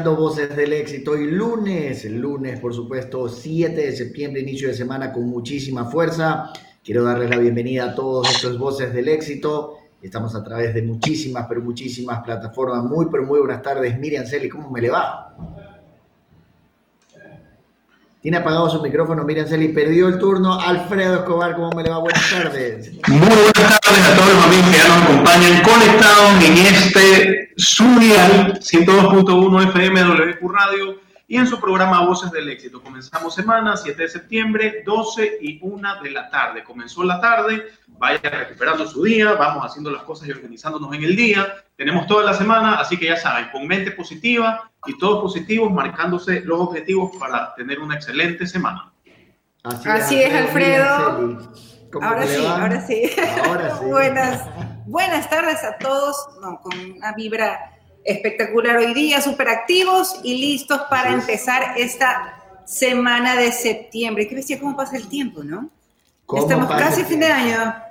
[0.00, 5.12] Iniciando Voces del Éxito y lunes, lunes por supuesto 7 de septiembre, inicio de semana
[5.12, 6.50] con muchísima fuerza.
[6.82, 9.76] Quiero darles la bienvenida a todos estos Voces del Éxito.
[10.00, 12.82] Estamos a través de muchísimas, pero muchísimas plataformas.
[12.84, 13.98] Muy, pero muy buenas tardes.
[13.98, 15.36] Miriam Celi, ¿cómo me le va?
[18.20, 20.60] Tiene apagado su micrófono, Miriam Celi, perdió el turno.
[20.60, 22.00] Alfredo Escobar, ¿cómo me le va?
[22.00, 22.92] Buenas tardes.
[23.08, 28.58] Muy buenas tardes a todos los amigos que ya nos acompañan conectados en este Surial
[28.60, 32.82] 102.1 FM WQ Radio y en su programa Voces del Éxito.
[32.82, 36.62] Comenzamos semana, 7 de septiembre, 12 y 1 de la tarde.
[36.62, 37.68] Comenzó la tarde,
[38.00, 41.46] vaya recuperando su día, vamos haciendo las cosas y organizándonos en el día.
[41.76, 46.40] Tenemos toda la semana, así que ya saben, con mente positiva, y todos positivos, marcándose
[46.40, 48.90] los objetivos para tener una excelente semana.
[49.62, 51.38] Así, es, Alfredo.
[52.00, 53.10] Ahora sí, ahora sí,
[53.44, 53.84] ahora sí.
[53.84, 54.46] buenas,
[54.86, 56.16] buenas tardes a todos,
[56.62, 63.52] con una vibra espectacular hoy día, súper activos y listos para empezar esta semana de
[63.52, 64.26] septiembre.
[64.26, 65.68] Qué bestia cómo pasa el tiempo, ¿no?
[66.34, 67.89] Estamos casi fin de año.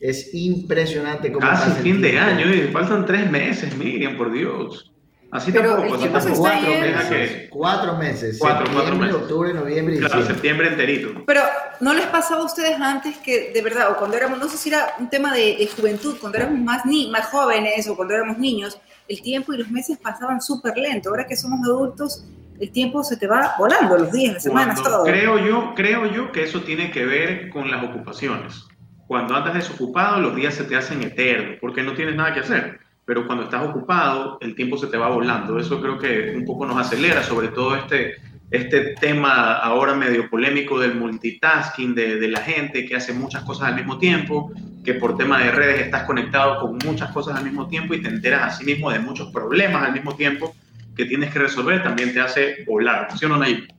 [0.00, 4.92] Es impresionante cómo casi pasa fin de año, y faltan tres meses, Miriam, por Dios.
[5.30, 6.40] Así tampoco, así tampoco.
[6.40, 8.38] Cuatro meses, cuatro meses.
[8.38, 9.14] Cuatro, cuatro meses.
[9.14, 11.22] octubre, noviembre y claro, septiembre enterito.
[11.26, 11.42] Pero,
[11.80, 14.70] ¿no les pasaba a ustedes antes que, de verdad, o cuando éramos, no sé si
[14.70, 18.78] era un tema de, juventud, cuando éramos más, ni, más jóvenes o cuando éramos niños,
[19.06, 21.10] el tiempo y los meses pasaban súper lento.
[21.10, 22.24] Ahora que somos adultos,
[22.58, 25.04] el tiempo se te va volando, los días, las semanas, todo.
[25.04, 28.67] Creo yo, creo yo que eso tiene que ver con las ocupaciones.
[29.08, 32.78] Cuando andas desocupado, los días se te hacen eternos, porque no tienes nada que hacer
[33.08, 35.58] pero cuando estás ocupado, el tiempo se te va volando.
[35.58, 38.16] Eso creo que un poco nos acelera, sobre todo este,
[38.50, 43.68] este tema ahora medio polémico del multitasking, de, de, la gente que hace muchas cosas
[43.68, 44.52] al mismo tiempo,
[44.84, 48.08] que por tema de redes estás conectado con muchas cosas al mismo tiempo y te
[48.08, 50.54] enteras a sí mismo de muchos problemas al mismo tiempo
[50.94, 53.08] que tienes que resolver, también te hace volar.
[53.18, 53.77] ¿Sí o no, Nayib?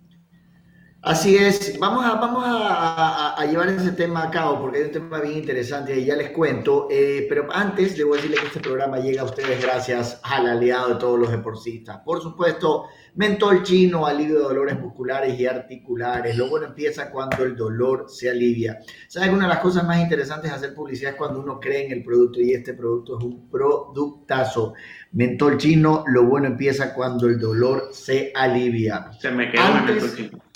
[1.01, 5.21] Así es, vamos a, vamos a, llevar ese tema a cabo porque es un tema
[5.21, 9.21] bien interesante y ya les cuento, eh, pero antes debo decirle que este programa llega
[9.21, 11.99] a ustedes gracias al aliado de todos los deportistas.
[11.99, 16.35] Por supuesto, mentol chino, alivio de dolores musculares y articulares.
[16.37, 18.79] Lo bueno empieza cuando el dolor se alivia.
[19.07, 19.29] ¿Sabes?
[19.29, 22.03] Una de las cosas más interesantes de hacer publicidad es cuando uno cree en el
[22.03, 24.73] producto y este producto es un productazo.
[25.13, 29.11] Mentol chino, lo bueno empieza cuando el dolor se alivia.
[29.17, 30.48] Se me quedó el mentol chino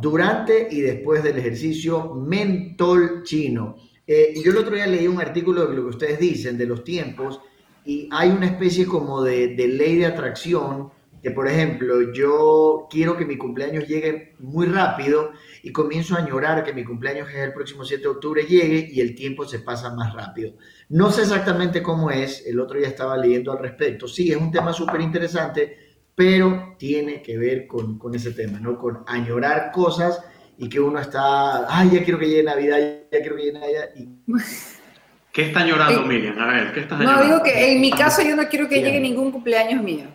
[0.00, 3.76] durante y después del ejercicio mentol chino.
[4.06, 6.84] Eh, yo el otro día leí un artículo de lo que ustedes dicen, de los
[6.84, 7.40] tiempos,
[7.84, 10.90] y hay una especie como de, de ley de atracción,
[11.22, 16.62] que por ejemplo, yo quiero que mi cumpleaños llegue muy rápido y comienzo a añorar
[16.64, 19.94] que mi cumpleaños es el próximo 7 de octubre llegue y el tiempo se pasa
[19.94, 20.52] más rápido.
[20.90, 24.06] No sé exactamente cómo es, el otro día estaba leyendo al respecto.
[24.06, 25.83] Sí, es un tema súper interesante,
[26.14, 28.78] pero tiene que ver con, con, ese tema, ¿no?
[28.78, 30.22] Con añorar cosas
[30.56, 32.78] y que uno está, ay, ya quiero que llegue Navidad,
[33.10, 33.88] ya quiero que llegue Navidad.
[33.96, 34.08] Y...
[35.32, 36.38] ¿Qué está añorando, Miriam?
[36.38, 37.22] A ver, ¿qué estás añorando?
[37.22, 40.06] No, digo que en mi caso yo no quiero que llegue ningún cumpleaños mío.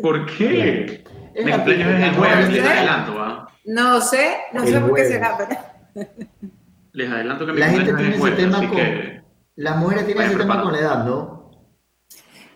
[0.00, 1.04] ¿Por qué?
[1.36, 3.48] Mi cumpleaños es el jueves, les adelanto, ¿va?
[3.66, 6.08] No sé, no sé por qué se pero...
[6.92, 9.22] Les adelanto que mi la cumpleaños gente tiene es el jueves, ese tema con, que...
[9.56, 11.43] Las mujeres tienen ese tema con la edad, ¿no?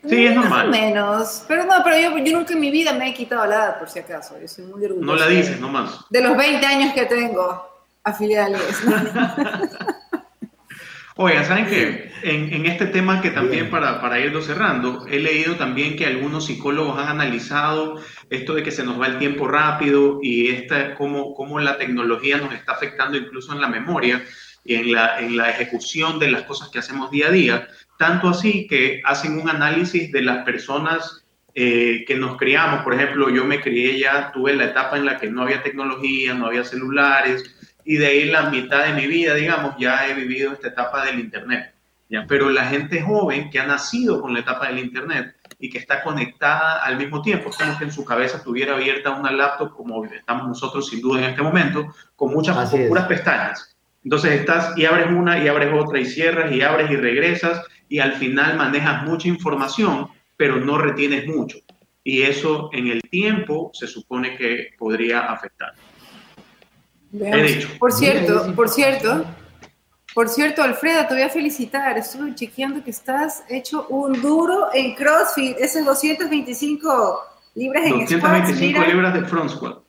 [0.09, 0.69] Sí, es normal.
[0.69, 1.45] Más o menos.
[1.47, 3.89] Pero no, pero yo, yo, nunca en mi vida me he quitado la edad, por
[3.89, 4.39] si acaso.
[4.41, 5.07] Yo soy muy orgullosa.
[5.07, 6.05] No la dices, nomás.
[6.11, 7.69] De los 20 años que tengo
[8.05, 8.63] a filiales.
[11.21, 12.13] Oigan, ¿saben qué?
[12.23, 16.47] En, en, este tema que también para, para irlo cerrando, he leído también que algunos
[16.47, 18.01] psicólogos han analizado
[18.31, 22.37] esto de que se nos va el tiempo rápido y esta, cómo, cómo la tecnología
[22.37, 24.25] nos está afectando incluso en la memoria
[24.65, 27.69] y en la, en la ejecución de las cosas que hacemos día a día.
[27.99, 31.25] Tanto así que hacen un análisis de las personas
[31.55, 32.85] eh, que nos criamos.
[32.85, 36.33] Por ejemplo, yo me crié ya, tuve la etapa en la que no había tecnología,
[36.33, 40.53] no había celulares, y de ahí la mitad de mi vida, digamos, ya he vivido
[40.53, 41.75] esta etapa del Internet.
[42.09, 42.25] ¿ya?
[42.29, 46.05] Pero la gente joven que ha nacido con la etapa del Internet y que está
[46.05, 50.05] conectada al mismo tiempo, es como que en su cabeza tuviera abierta una laptop, como
[50.05, 53.77] estamos nosotros sin duda en este momento, con muchas con puras pestañas.
[54.05, 57.99] Entonces estás y abres una y abres otra y cierras y abres y regresas y
[57.99, 61.59] al final manejas mucha información, pero no retienes mucho.
[62.05, 65.73] Y eso en el tiempo se supone que podría afectar.
[67.13, 67.69] He dicho.
[67.79, 69.25] Por cierto, por cierto,
[70.15, 71.97] por cierto, Alfredo, te voy a felicitar.
[71.99, 75.57] Estuve chequeando que estás hecho un duro en CrossFit.
[75.59, 77.21] Ese 225
[77.55, 79.88] libras en 225 libras de front squat.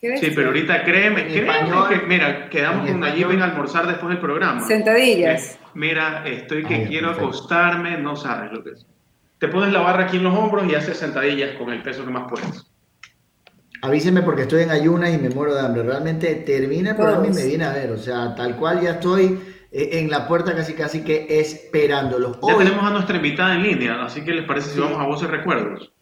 [0.00, 4.18] Sí, pero ahorita créeme, créeme que, mira, quedamos con allí ven a almorzar después del
[4.18, 4.60] programa.
[4.60, 5.58] Sentadillas.
[5.74, 8.86] mira, estoy que quiero acostarme, no sabes lo que es.
[9.38, 12.10] te pones la barra aquí en los hombros y haces sentadillas con el peso que
[12.10, 12.66] más puedes.
[13.82, 15.82] Avíseme porque estoy en ayunas y me muero de hambre.
[15.82, 17.90] Realmente termina el programa y me viene a ver.
[17.90, 19.38] O sea, tal cual ya estoy
[19.70, 22.38] eh, en la puerta casi casi que esperándolo.
[22.46, 25.30] Ya tenemos a nuestra invitada en línea, así que les parece si vamos a Voces
[25.30, 25.92] Recuerdos.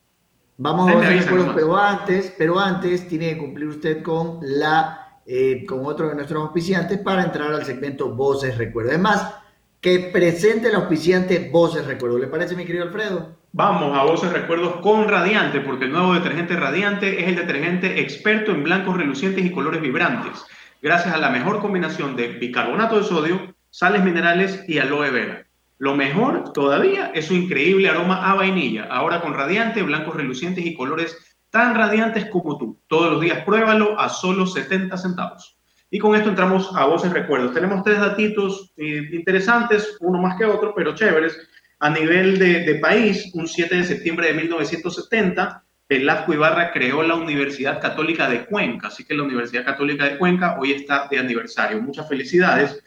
[0.58, 5.67] Vamos a Voces Recuerdos, pero antes, pero antes tiene que cumplir usted con la eh,
[5.67, 8.94] con otro de nuestros auspiciantes para entrar al segmento Voces Recuerdos.
[8.94, 9.35] Es más,
[9.81, 12.20] que presente el auspiciante Voces Recuerdos.
[12.20, 13.37] ¿Le parece, mi querido Alfredo?
[13.53, 18.53] Vamos a Voces Recuerdos con Radiante, porque el nuevo detergente Radiante es el detergente experto
[18.53, 20.44] en blancos relucientes y colores vibrantes,
[20.82, 25.45] gracias a la mejor combinación de bicarbonato de sodio, sales minerales y aloe vera.
[25.78, 30.75] Lo mejor todavía es su increíble aroma a vainilla, ahora con radiante, blancos relucientes y
[30.75, 31.17] colores
[31.50, 32.81] tan radiantes como tú.
[32.87, 35.58] Todos los días pruébalo a solo 70 centavos.
[35.90, 37.55] Y con esto entramos a voces recuerdos.
[37.55, 41.38] Tenemos tres datitos eh, interesantes, uno más que otro, pero chéveres.
[41.79, 47.14] A nivel de, de país, un 7 de septiembre de 1970, Velasco Ibarra creó la
[47.14, 51.81] Universidad Católica de Cuenca, así que la Universidad Católica de Cuenca hoy está de aniversario.
[51.81, 52.82] Muchas felicidades.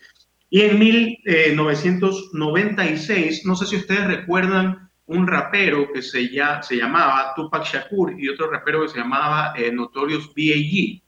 [0.49, 7.33] Y en 1996, no sé si ustedes recuerdan un rapero que se, ya, se llamaba
[7.35, 11.03] Tupac Shakur y otro rapero que se llamaba eh, Notorious B.A.G.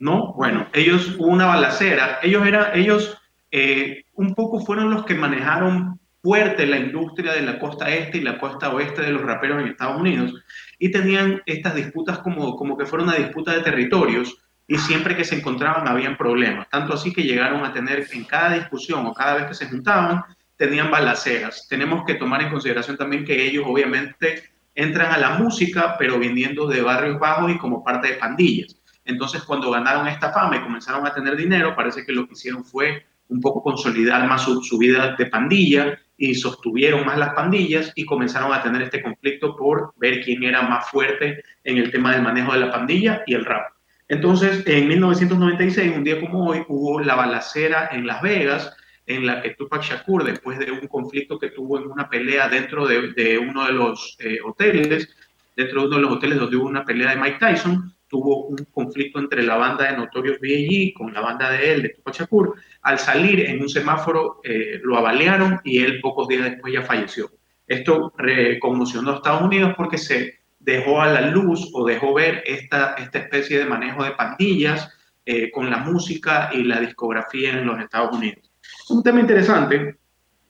[0.00, 0.32] ¿No?
[0.34, 2.20] Bueno, ellos hubo una balacera.
[2.22, 3.18] Ellos, era, ellos
[3.50, 8.22] eh, un poco fueron los que manejaron fuerte la industria de la costa este y
[8.22, 10.34] la costa oeste de los raperos en Estados Unidos
[10.78, 14.36] y tenían estas disputas como, como que fuera una disputa de territorios
[14.70, 18.54] y siempre que se encontraban habían problemas, tanto así que llegaron a tener en cada
[18.54, 20.22] discusión o cada vez que se juntaban,
[20.56, 21.66] tenían balaceras.
[21.68, 26.66] Tenemos que tomar en consideración también que ellos obviamente entran a la música, pero viniendo
[26.66, 28.76] de barrios bajos y como parte de pandillas.
[29.06, 32.62] Entonces, cuando ganaron esta fama y comenzaron a tener dinero, parece que lo que hicieron
[32.62, 37.90] fue un poco consolidar más su, su vida de pandilla y sostuvieron más las pandillas
[37.94, 42.12] y comenzaron a tener este conflicto por ver quién era más fuerte en el tema
[42.12, 43.77] del manejo de la pandilla y el rap.
[44.08, 48.74] Entonces, en 1996, un día como hoy, hubo la balacera en Las Vegas,
[49.06, 52.86] en la que Tupac Shakur, después de un conflicto que tuvo en una pelea dentro
[52.86, 55.08] de, uno de los eh, hoteles,
[55.54, 58.56] dentro de uno de los hoteles donde hubo una pelea de Mike Tyson, tuvo un
[58.72, 60.94] conflicto entre la banda de Notorious B.I.G.
[60.94, 62.54] con la banda de él, de Tupac Shakur.
[62.82, 67.30] Al salir en un semáforo, eh, lo abalearon y él pocos días después ya falleció.
[67.66, 68.14] Esto
[68.60, 73.18] conmocionó a Estados Unidos porque se dejó a la luz o dejó ver esta, esta
[73.18, 74.92] especie de manejo de pandillas
[75.24, 78.50] eh, con la música y la discografía en los Estados Unidos.
[78.88, 79.98] Un tema interesante,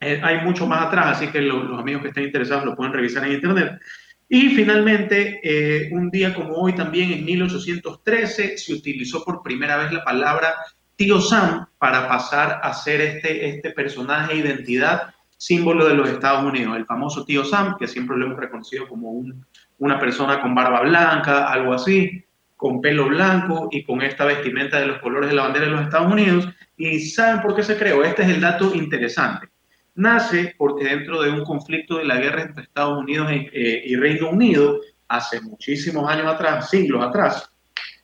[0.01, 3.25] eh, hay mucho más atrás, así que los amigos que estén interesados lo pueden revisar
[3.25, 3.81] en internet.
[4.29, 9.93] Y finalmente, eh, un día como hoy, también en 1813, se utilizó por primera vez
[9.93, 10.55] la palabra
[10.97, 16.77] tío Sam para pasar a ser este, este personaje, identidad, símbolo de los Estados Unidos,
[16.77, 19.47] el famoso tío Sam, que siempre lo hemos reconocido como un,
[19.78, 22.25] una persona con barba blanca, algo así,
[22.56, 25.82] con pelo blanco y con esta vestimenta de los colores de la bandera de los
[25.82, 26.49] Estados Unidos.
[26.76, 28.02] ¿Y saben por qué se creó?
[28.02, 29.49] Este es el dato interesante.
[29.94, 34.30] Nace porque dentro de un conflicto de la guerra entre Estados Unidos eh, y Reino
[34.30, 37.50] Unido, hace muchísimos años atrás, siglos atrás,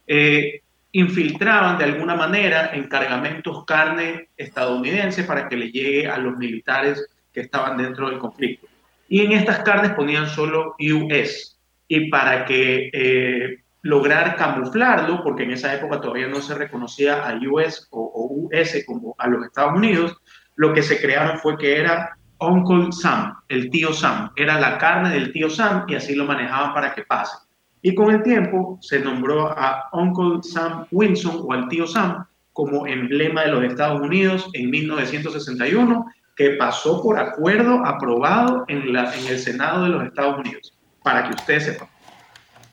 [0.07, 0.63] eh,
[0.93, 7.05] infiltraban de alguna manera en cargamentos carne estadounidense para que le llegue a los militares
[7.33, 8.69] que estaban dentro del conflicto.
[9.09, 11.54] Y en estas carnes ponían solo US,
[11.95, 17.39] y para que eh, lograr camuflarlo, porque en esa época todavía no se reconocía a
[17.49, 20.17] US o, US como a los Estados Unidos,
[20.57, 25.11] lo que se crearon fue que era Uncle Sam, el tío Sam, era la carne
[25.11, 27.37] del tío Sam y así lo manejaban para que pase.
[27.81, 32.89] Y con el tiempo se nombró a Uncle Sam Wilson o al tío Sam como
[32.89, 39.27] emblema de los Estados Unidos en 1961, que pasó por acuerdo aprobado en, la, en
[39.29, 40.75] el Senado de los Estados Unidos
[41.05, 41.89] para que ustedes sepan.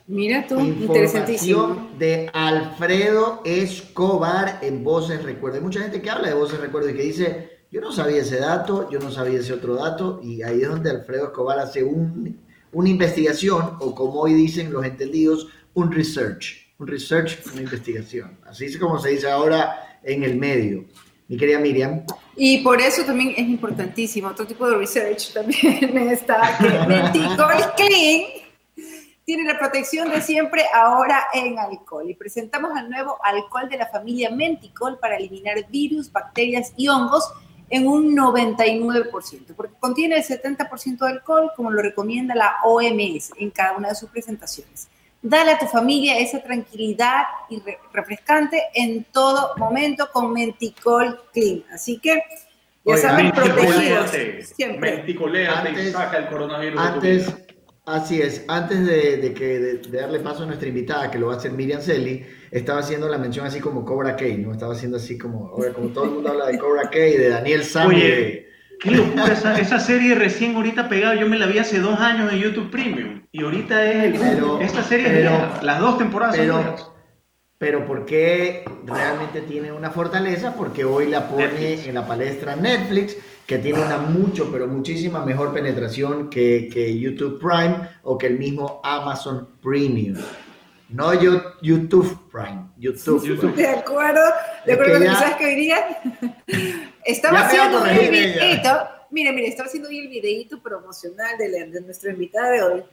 [0.08, 1.90] Mira tú, interesantísimo.
[2.00, 5.58] de Alfredo Escobar en Voces Recuerdo.
[5.58, 8.40] Hay mucha gente que habla de Voces Recuerdo y que dice, yo no sabía ese
[8.40, 12.40] dato, yo no sabía ese otro dato, y ahí es donde Alfredo Escobar hace un,
[12.72, 16.74] una investigación, o como hoy dicen los entendidos, un research.
[16.80, 18.40] Un research, una investigación.
[18.46, 20.86] Así es como se dice ahora en el medio.
[21.28, 22.04] Mi querida Miriam.
[22.36, 28.24] Y por eso también es importantísimo, otro tipo de research también está, que Menticol Clean
[29.26, 32.10] tiene la protección de siempre ahora en alcohol.
[32.10, 37.32] Y presentamos al nuevo alcohol de la familia Menticol para eliminar virus, bacterias y hongos
[37.70, 43.50] en un 99%, porque contiene el 70% de alcohol, como lo recomienda la OMS en
[43.50, 44.90] cada una de sus presentaciones.
[45.24, 47.62] Dale a tu familia esa tranquilidad y
[47.94, 51.64] refrescante en todo momento con Menticol Clean.
[51.72, 52.24] Así que
[52.84, 54.10] Ya saben, protegidos.
[54.56, 55.06] Siempre.
[55.48, 56.80] Antes, y saca el coronavirus.
[56.80, 57.36] Antes,
[57.86, 61.38] así es, antes de, que, de, darle paso a nuestra invitada, que lo va a
[61.38, 64.54] hacer Miriam Selly, estaba haciendo la mención así como Cobra Kai, ¿no?
[64.54, 67.90] Estaba haciendo así como, como todo el mundo habla de Cobra Kai, de Daniel Sam.
[67.90, 68.51] Oye,
[68.82, 72.34] qué locura esa, esa, serie recién ahorita pegada, yo me la vi hace dos años
[72.34, 74.20] en YouTube Premium, y ahorita es,
[74.62, 75.30] esta serie,
[75.62, 76.38] las dos temporadas
[77.62, 83.60] pero porque realmente tiene una fortaleza, porque hoy la pone en la palestra Netflix, que
[83.60, 88.82] tiene una mucho, pero muchísima mejor penetración que, que YouTube Prime o que el mismo
[88.84, 90.18] Amazon Premium.
[90.90, 93.24] No yo, YouTube Prime, YouTube.
[93.24, 93.56] YouTube.
[93.56, 94.22] De acuerdo,
[94.66, 95.72] de acuerdo con sabes que hoy
[97.12, 102.52] estaba haciendo el videito, mire, mire, estaba haciendo el videito promocional de, de nuestra invitada
[102.52, 102.84] de hoy.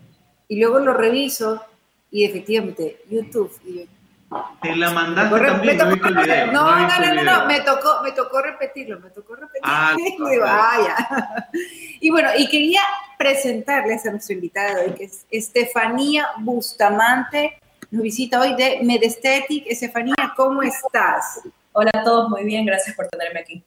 [0.48, 1.62] Y luego lo reviso
[2.10, 3.52] y efectivamente YouTube.
[3.64, 3.88] Y
[4.60, 5.78] te la mandaste también,
[6.52, 9.64] no, no, no, no, no, me tocó, me tocó repetirlo, me tocó repetirlo.
[9.64, 9.94] Ah,
[12.00, 12.82] y bueno, y quería
[13.16, 17.58] presentarles a nuestra invitada de hoy, que es Estefanía Bustamante,
[17.90, 19.64] nos visita hoy de Medestetic.
[19.66, 21.40] Estefanía, ¿cómo estás?
[21.72, 23.64] Hola a todos, muy bien, gracias por tenerme aquí.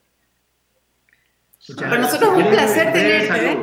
[1.78, 3.52] Para nosotros es un placer tenerte.
[3.52, 3.60] ¿eh?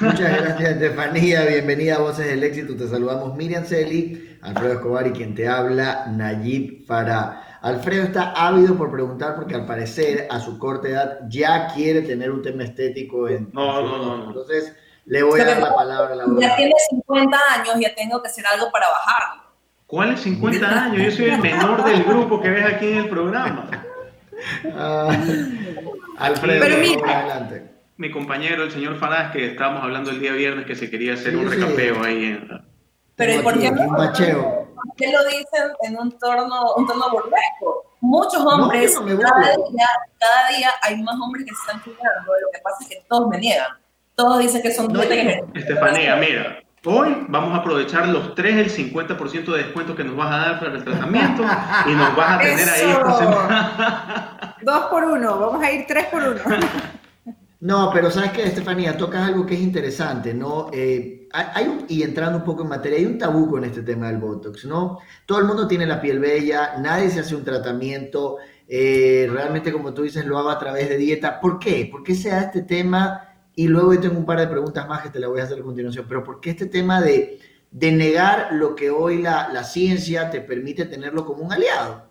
[0.00, 1.44] Muchas gracias, Estefanía.
[1.44, 2.76] Bienvenida a Voces del Éxito.
[2.76, 7.60] Te saludamos Miriam Celi, Alfredo Escobar y quien te habla, Nayib Farah.
[7.62, 12.32] Alfredo está ávido por preguntar porque al parecer a su corta edad ya quiere tener
[12.32, 13.48] un tema estético en...
[13.52, 14.26] No, no, no, no.
[14.26, 18.20] Entonces le voy a dar la palabra a la Ya tiene 50 años, ya tengo
[18.20, 19.44] que hacer algo para bajarlo.
[19.86, 21.00] ¿Cuáles 50 años?
[21.00, 23.70] Yo soy el menor del grupo que ves aquí en el programa.
[24.74, 25.16] Ah,
[26.18, 26.64] Alfredo,
[27.04, 31.14] adelante mi compañero, el señor Farás, que estábamos hablando el día viernes que se quería
[31.14, 32.24] hacer un recapeo ahí.
[32.24, 32.66] En...
[33.16, 33.72] Pero por qué,
[34.96, 37.84] qué lo dicen en un torno, un torno burlesco?
[38.00, 39.88] Muchos hombres, cada, día,
[40.18, 43.28] cada, día, hay más hombres que se están cuidando, lo que pasa es que todos
[43.28, 43.68] me niegan.
[44.14, 49.44] Todos dicen que son no, Estefanía, mira, hoy vamos a aprovechar los tres, el 50%
[49.52, 51.42] de descuento que nos vas a dar para el tratamiento
[51.86, 52.94] y nos vas a tener ahí
[54.62, 56.40] Dos por uno, vamos a ir tres por uno.
[57.58, 60.68] No, pero sabes que, Estefanía, tocas algo que es interesante, ¿no?
[60.72, 64.18] Eh, hay y entrando un poco en materia, hay un tabú con este tema del
[64.18, 64.98] Botox, ¿no?
[65.24, 68.36] Todo el mundo tiene la piel bella, nadie se hace un tratamiento,
[68.68, 71.40] eh, realmente como tú dices, lo hago a través de dieta.
[71.40, 71.88] ¿Por qué?
[71.90, 73.25] ¿Por qué se da este tema?
[73.56, 75.58] Y luego yo tengo un par de preguntas más que te las voy a hacer
[75.58, 79.64] a continuación, pero ¿por qué este tema de, de negar lo que hoy la, la
[79.64, 82.06] ciencia te permite tenerlo como un aliado?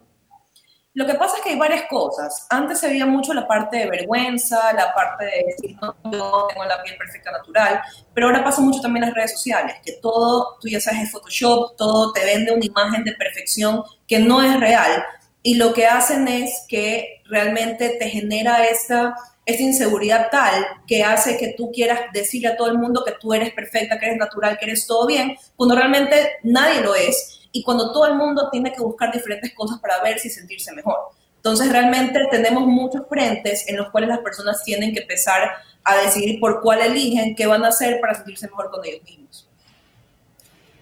[0.95, 2.47] Lo que pasa es que hay varias cosas.
[2.49, 6.63] Antes se veía mucho la parte de vergüenza, la parte de decir, no, yo tengo
[6.63, 7.81] la piel perfecta natural,
[8.13, 11.11] pero ahora pasa mucho también en las redes sociales, que todo, tú ya sabes, es
[11.11, 15.03] Photoshop, todo te vende una imagen de perfección que no es real.
[15.45, 21.37] Y lo que hacen es que realmente te genera esta, esta inseguridad tal que hace
[21.37, 24.57] que tú quieras decirle a todo el mundo que tú eres perfecta, que eres natural,
[24.57, 28.73] que eres todo bien, cuando realmente nadie lo es y cuando todo el mundo tiene
[28.73, 30.97] que buscar diferentes cosas para ver si sentirse mejor.
[31.35, 35.51] Entonces realmente tenemos muchos frentes en los cuales las personas tienen que empezar
[35.83, 39.47] a decidir por cuál eligen, qué van a hacer para sentirse mejor con ellos mismos.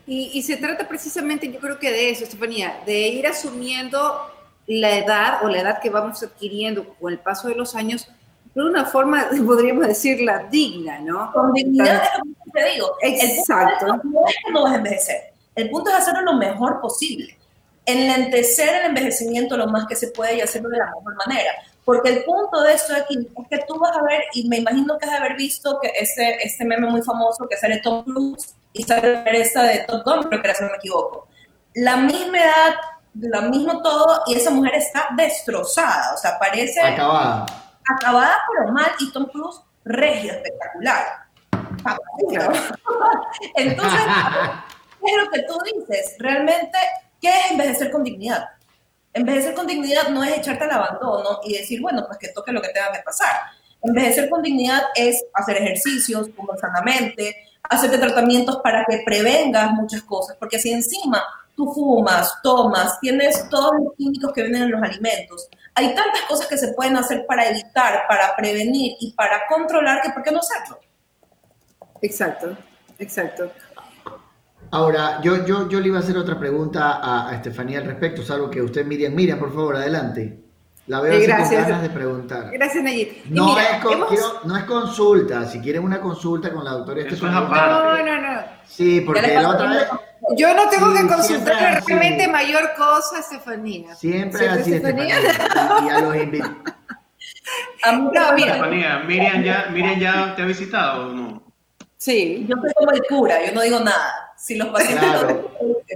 [0.08, 4.33] Y, y se trata precisamente, yo creo que de eso, Estefanía, de ir asumiendo
[4.67, 8.08] la edad o la edad que vamos adquiriendo con el paso de los años
[8.55, 11.32] de una forma, podríamos decirla, digna, ¿no?
[11.34, 12.98] Con dignidad, es lo que te digo.
[13.01, 13.88] Exacto.
[13.88, 17.38] no es que no vas a envejecer el punto es hacerlo lo mejor posible.
[17.86, 21.51] Enlentecer el envejecimiento lo más que se puede y hacerlo de la mejor manera.
[21.86, 24.98] Porque el punto de esto aquí es que tú vas a ver, y me imagino
[24.98, 28.55] que has de haber visto que este, este meme muy famoso que sale Tom Cruise
[28.72, 31.27] y sale esta de Top Gun, creo que si no me equivoco.
[31.75, 32.75] La misma edad,
[33.15, 36.82] lo mismo todo, y esa mujer está destrozada, o sea, parece...
[36.82, 37.46] Acabada.
[37.88, 41.24] Acabada pero mal, y Tom Cruise regio, espectacular.
[43.55, 44.01] Entonces,
[45.05, 46.77] es lo que tú dices, realmente,
[47.22, 48.46] ¿qué es envejecer con dignidad?
[49.13, 52.62] Envejecer con dignidad no es echarte al abandono y decir, bueno, pues que toque lo
[52.62, 53.36] que tenga que pasar.
[53.82, 60.38] Envejecer con dignidad es hacer ejercicios, comer sanamente, hacerte tratamientos para que prevengas muchas cosas,
[60.39, 61.24] porque si encima
[61.55, 66.48] tú fumas, tomas, tienes todos los químicos que vienen en los alimentos, hay tantas cosas
[66.48, 70.39] que se pueden hacer para evitar, para prevenir y para controlar que por qué no
[70.39, 70.79] hacerlo.
[72.01, 72.57] Exacto,
[73.00, 73.51] exacto.
[74.72, 78.50] Ahora, yo, yo, yo le iba a hacer otra pregunta a, Estefanía al respecto, salvo
[78.50, 80.43] que usted, Miriam, Miriam, por favor, adelante.
[80.88, 82.52] La veo con ganas de preguntar.
[82.52, 83.24] Gracias, Nayib.
[83.30, 83.68] No, es
[84.44, 85.46] no es consulta.
[85.46, 87.40] Si quieren una consulta con la doctora Estefanía.
[87.40, 88.42] No, no, no.
[88.68, 89.88] Sí, porque la otra vez.
[90.38, 93.96] Yo no tengo que consultar realmente mayor cosa, Estefanía.
[93.96, 95.16] Siempre así, Estefanía.
[95.86, 96.58] Y a los invitados.
[99.08, 101.44] Miriam, ya, Miriam ya te ha visitado o no?
[101.98, 102.46] Sí.
[102.48, 104.33] Yo soy como el cura, yo no digo nada.
[104.44, 105.10] Si los pacientes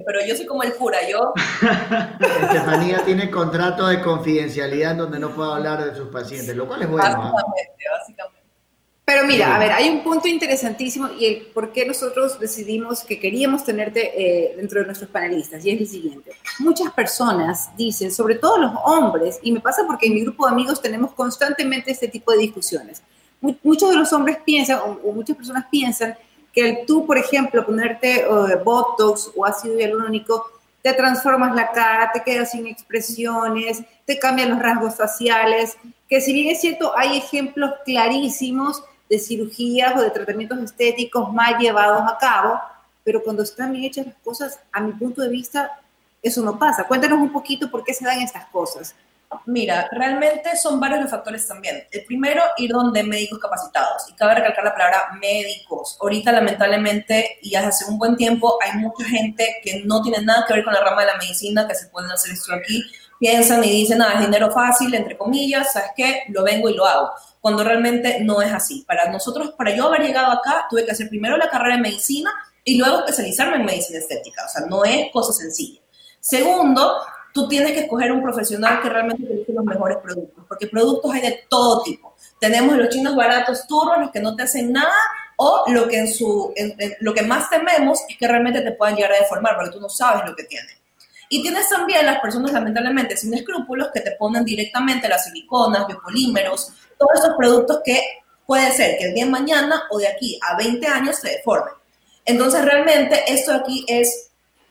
[0.05, 1.33] pero yo soy como el cura, yo.
[2.43, 6.83] Estefanía tiene contrato de confidencialidad en donde no puedo hablar de sus pacientes, lo cual
[6.83, 7.03] es bueno.
[7.05, 7.33] ¿ah?
[7.33, 8.37] Básicamente, básicamente.
[9.03, 13.19] Pero mira, a ver, hay un punto interesantísimo y el por qué nosotros decidimos que
[13.19, 16.31] queríamos tenerte eh, dentro de nuestros panelistas, y es el siguiente.
[16.59, 20.53] Muchas personas dicen, sobre todo los hombres, y me pasa porque en mi grupo de
[20.53, 23.03] amigos tenemos constantemente este tipo de discusiones.
[23.41, 26.17] Muchos de los hombres piensan, o, muchas personas piensan,
[26.53, 28.25] que el tú, por ejemplo, ponerte
[28.63, 30.45] Botox o ácido hialurónico,
[30.81, 35.75] te transformas la cara, te quedas sin expresiones, te cambian los rasgos faciales,
[36.07, 41.57] que si bien es cierto, hay ejemplos clarísimos de cirugías o de tratamientos estéticos mal
[41.57, 42.59] llevados a cabo,
[43.03, 45.79] pero cuando están bien hechas las cosas, a mi punto de vista,
[46.21, 46.85] eso no pasa.
[46.85, 48.95] Cuéntanos un poquito por qué se dan estas cosas.
[49.45, 51.85] Mira, realmente son varios los factores también.
[51.91, 54.03] El primero, ir donde médicos capacitados.
[54.09, 55.97] Y cabe recalcar la palabra médicos.
[56.01, 60.53] Ahorita, lamentablemente, y hace un buen tiempo, hay mucha gente que no tiene nada que
[60.53, 62.83] ver con la rama de la medicina, que se pueden hacer esto aquí.
[63.19, 66.23] Piensan y dicen, ah, es dinero fácil, entre comillas, ¿sabes qué?
[66.29, 67.11] Lo vengo y lo hago
[67.47, 68.83] cuando realmente no es así.
[68.85, 72.29] Para nosotros, para yo haber llegado acá, tuve que hacer primero la carrera de medicina
[72.63, 74.43] y luego especializarme en medicina estética.
[74.45, 75.79] O sea, no es cosa sencilla.
[76.19, 76.99] Segundo,
[77.37, 81.21] tú tienes que escoger un profesional que realmente te los mejores productos, porque productos hay
[81.21, 82.15] de todo tipo.
[82.39, 84.95] Tenemos los chinos baratos turbos, los que no te hacen nada,
[85.35, 86.51] o lo que, en su,
[87.01, 89.87] lo que más tememos es que realmente te puedan llegar a deformar, porque tú no
[89.87, 90.79] sabes lo que tiene.
[91.29, 96.73] Y tienes también las personas lamentablemente sin escrúpulos que te ponen directamente las siliconas, biopolímeros,
[96.97, 98.01] todos esos productos que
[98.47, 101.75] puede ser que el día de mañana o de aquí a 20 años se deformen.
[102.25, 104.26] Entonces, realmente, esto aquí es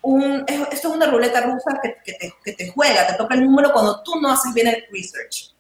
[0.07, 3.45] un, esto es una ruleta rusa que, que, te, que te juega, te toca el
[3.45, 5.53] número cuando tú no haces bien el research.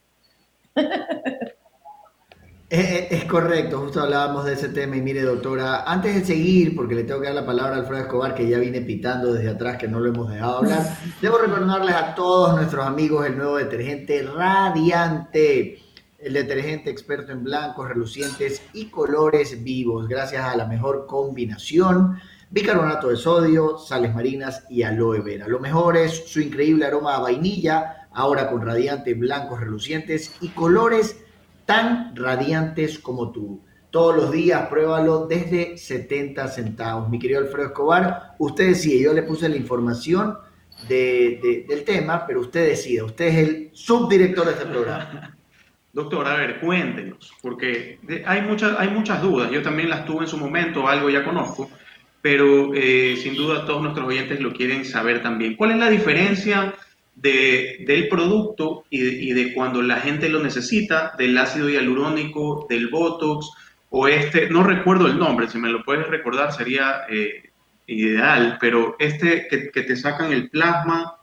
[2.69, 7.05] Es, correcto, justo hablábamos de ese tema y mire doctora, antes de seguir, porque le
[7.05, 9.89] tengo que dar la palabra a Alfredo Escobar, que ya viene pitando desde atrás, que
[9.89, 15.81] no lo hemos dejado hablar, debo recordarles a todos nuestros amigos el nuevo detergente Radiante
[16.19, 22.19] el detergente experto en blancos, relucientes y colores vivos, gracias a la mejor combinación,
[22.57, 25.47] bicarbonato de sodio, sales marinas y aloe vera.
[25.47, 31.23] Lo mejor es su increíble aroma a vainilla, ahora con radiantes blancos relucientes y colores
[31.67, 33.61] tan radiantes como tú.
[33.91, 37.11] Todos los días pruébalo desde 70 centavos.
[37.11, 40.39] Mi querido Alfredo Escobar, usted decide, yo le puse la información
[40.89, 45.37] del tema, pero usted decide, usted es el subdirector de este programa.
[45.93, 49.51] Doctor, a ver, cuéntenos, porque hay muchas, hay muchas dudas.
[49.51, 51.71] Yo también las tuve en su momento, algo ya conozco,
[52.23, 55.57] pero eh, sin duda todos nuestros oyentes lo quieren saber también.
[55.57, 56.75] ¿Cuál es la diferencia
[57.15, 63.51] de, del producto y de, cuando la gente lo necesita, del ácido hialurónico, del Botox
[63.91, 67.51] o este, no recuerdo el nombre, si me lo puedes recordar sería eh,
[67.87, 71.17] ideal, pero este que, te sacan el plasma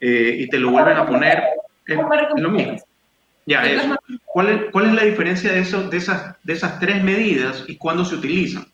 [0.00, 1.42] eh, y te lo vuelven a poner,
[1.86, 1.96] es
[2.36, 2.76] lo mismo.
[3.46, 3.62] Ya,
[4.26, 7.76] ¿Cuál, es, ¿Cuál es la diferencia de, eso, de, esas, de esas tres medidas y
[7.76, 8.66] cuándo se utilizan?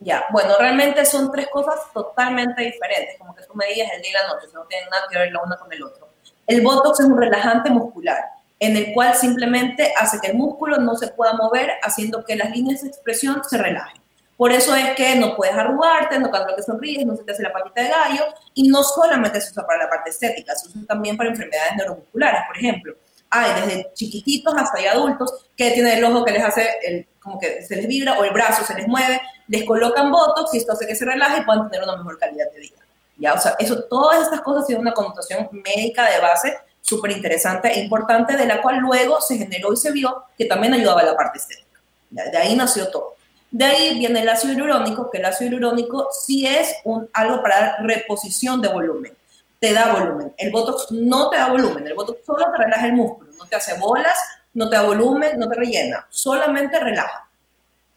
[0.00, 4.10] Ya, bueno, realmente son tres cosas totalmente diferentes, como que tú me digas el día
[4.10, 6.08] y la noche, no tienen nada que ver la una con el otro.
[6.46, 8.24] El Botox es un relajante muscular,
[8.60, 12.50] en el cual simplemente hace que el músculo no se pueda mover, haciendo que las
[12.50, 14.00] líneas de expresión se relajen.
[14.36, 17.42] Por eso es que no puedes arrugarte, no cuando te sonríes, no se te hace
[17.42, 20.80] la patita de gallo, y no solamente se usa para la parte estética, se usa
[20.86, 22.94] también para enfermedades neuromusculares, por ejemplo
[23.30, 27.76] hay desde chiquititos hasta adultos que tienen el ojo que les hace como que se
[27.76, 30.94] les vibra o el brazo se les mueve, les colocan botox y esto hace que
[30.94, 32.76] se relaje y puedan tener una mejor calidad de vida.
[33.16, 37.68] Ya, o sea, eso, todas estas cosas tienen una connotación médica de base súper interesante
[37.68, 41.16] e importante, de la cual luego se generó y se vio que también ayudaba la
[41.16, 41.80] parte estética.
[42.10, 43.16] De ahí nació todo.
[43.50, 47.60] De ahí viene el ácido hialurónico, que el ácido hialurónico sí es un, algo para
[47.60, 49.18] dar reposición de volumen
[49.58, 50.32] te da volumen.
[50.36, 53.56] El Botox no te da volumen, el Botox solo te relaja el músculo, no te
[53.56, 54.16] hace bolas,
[54.54, 57.27] no te da volumen, no te rellena, solamente relaja.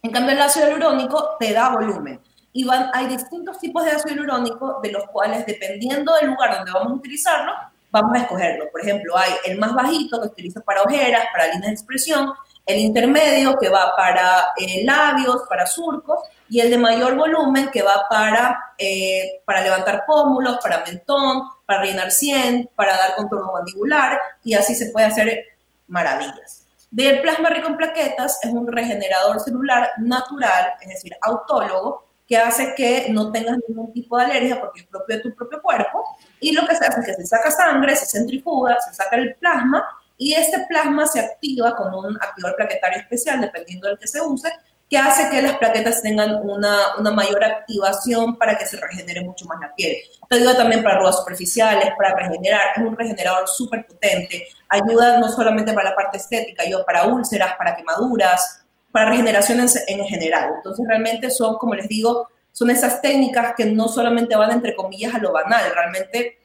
[0.04, 2.20] En cambio, el ácido hialurónico te da volumen.
[2.52, 6.92] Y hay distintos tipos de ácido hialurónico de los cuales, dependiendo del lugar donde vamos
[6.92, 7.52] a utilizarlo,
[7.92, 8.68] vamos a escogerlo.
[8.72, 12.32] Por ejemplo, hay el más bajito que utiliza para ojeras, para líneas de expresión,
[12.66, 17.82] el intermedio que va para eh, labios, para surcos, y el de mayor volumen que
[17.82, 24.20] va para, eh, para levantar pómulos, para mentón, para rellenar 100, para dar contorno mandibular,
[24.42, 25.44] y así se puede hacer
[25.86, 26.61] maravillas.
[26.92, 32.74] Del plasma rico en plaquetas es un regenerador celular natural, es decir, autólogo, que hace
[32.74, 36.04] que no tengas ningún tipo de alergia porque es propio de tu propio cuerpo.
[36.38, 39.34] Y lo que se hace es que se saca sangre, se centrifuga, se saca el
[39.36, 39.82] plasma
[40.18, 44.52] y este plasma se activa con un activador plaquetario especial, dependiendo del que se use,
[44.92, 49.46] que hace que las plaquetas tengan una, una mayor activación para que se regenere mucho
[49.46, 49.96] más la piel.
[50.20, 55.30] Esto ayuda también para arrugas superficiales, para regenerar, es un regenerador súper potente, ayuda no
[55.30, 60.50] solamente para la parte estética, ayuda para úlceras, para quemaduras, para regeneración en, en general.
[60.56, 65.14] Entonces realmente son, como les digo, son esas técnicas que no solamente van entre comillas
[65.14, 66.38] a lo banal, realmente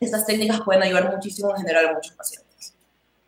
[0.00, 2.74] estas técnicas pueden ayudar muchísimo en general a muchos pacientes.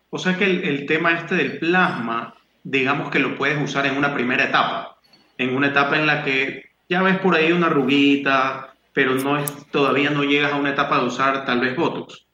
[0.09, 2.33] O sea que el, el tema este del plasma
[2.63, 4.97] digamos que lo puedes usar en una primera etapa,
[5.37, 9.51] en una etapa en la que ya ves por ahí una ruguita, pero no es,
[9.71, 12.25] todavía no llegas a una etapa de usar tal vez Botox.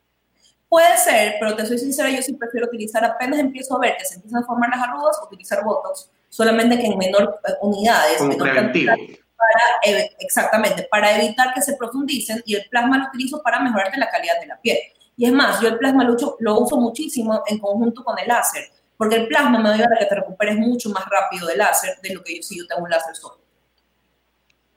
[0.68, 4.06] Puede ser, pero te soy sincera, yo sí prefiero utilizar, apenas empiezo a ver que
[4.06, 8.18] se empiezan a formar las arrugas, utilizar Botox, solamente que en menor eh, unidades.
[8.18, 8.94] Como preventivo.
[9.36, 14.10] Para, exactamente, para evitar que se profundicen y el plasma lo utilizo para mejorarte la
[14.10, 14.78] calidad de la piel.
[15.16, 18.70] Y es más, yo el plasma lo lo uso muchísimo en conjunto con el láser
[19.00, 22.14] porque el plasma me ayuda a que te recuperes mucho más rápido del láser de
[22.14, 23.40] lo que yo si yo tengo un láser solo.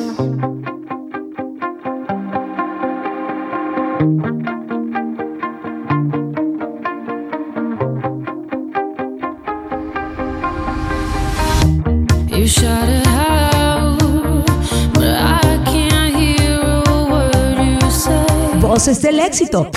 [18.60, 19.70] Voces del éxito.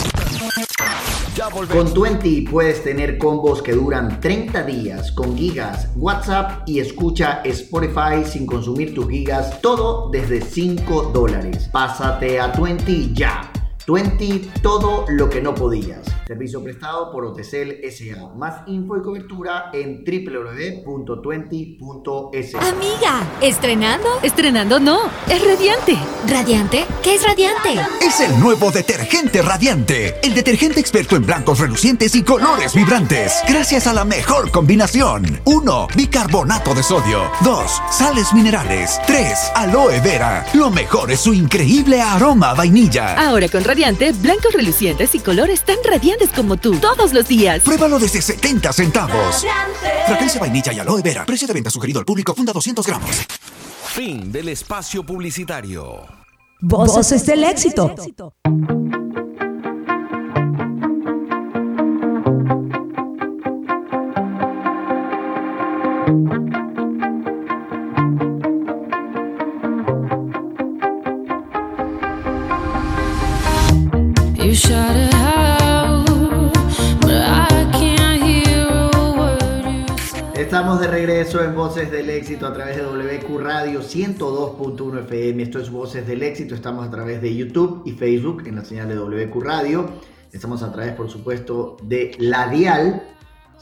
[1.66, 8.24] Con Twenty puedes tener combos que duran 30 días con gigas, WhatsApp y escucha Spotify
[8.24, 11.68] sin consumir tus gigas, todo desde 5 dólares.
[11.72, 13.50] Pásate a Twenty ya.
[13.88, 16.04] Twenty, todo lo que no podías.
[16.26, 18.34] Servicio prestado por Otecel S.A.
[18.34, 22.54] Más info y cobertura en www.20.es.
[22.56, 24.06] Amiga, ¿estrenando?
[24.22, 25.96] Estrenando no, es radiante.
[26.28, 26.84] ¿Radiante?
[27.02, 27.80] ¿Qué es radiante?
[28.02, 30.16] Es el nuevo detergente radiante.
[30.22, 33.40] El detergente experto en blancos relucientes y colores vibrantes.
[33.48, 35.40] Gracias a la mejor combinación.
[35.46, 35.86] 1.
[35.96, 37.22] Bicarbonato de sodio.
[37.40, 37.82] 2.
[37.90, 39.00] Sales minerales.
[39.06, 39.52] 3.
[39.54, 40.44] Aloe vera.
[40.52, 43.14] Lo mejor es su increíble aroma a vainilla.
[43.14, 43.77] Ahora con radiante,
[44.20, 47.62] blancos relucientes y colores tan radiantes como tú todos los días.
[47.62, 49.44] Pruébalo desde 70 centavos.
[50.06, 51.24] Fragancia vainilla y aloe vera.
[51.24, 52.34] Precio de venta sugerido al público.
[52.34, 53.10] Funda 200 gramos.
[53.94, 56.06] Fin del espacio publicitario.
[56.60, 57.94] Voces del éxito.
[80.58, 85.40] Estamos de regreso en Voces del Éxito a través de WQ Radio 102.1 FM.
[85.44, 86.56] Esto es Voces del Éxito.
[86.56, 89.88] Estamos a través de YouTube y Facebook en la señal de WQ Radio.
[90.32, 93.04] Estamos a través, por supuesto, de La Dial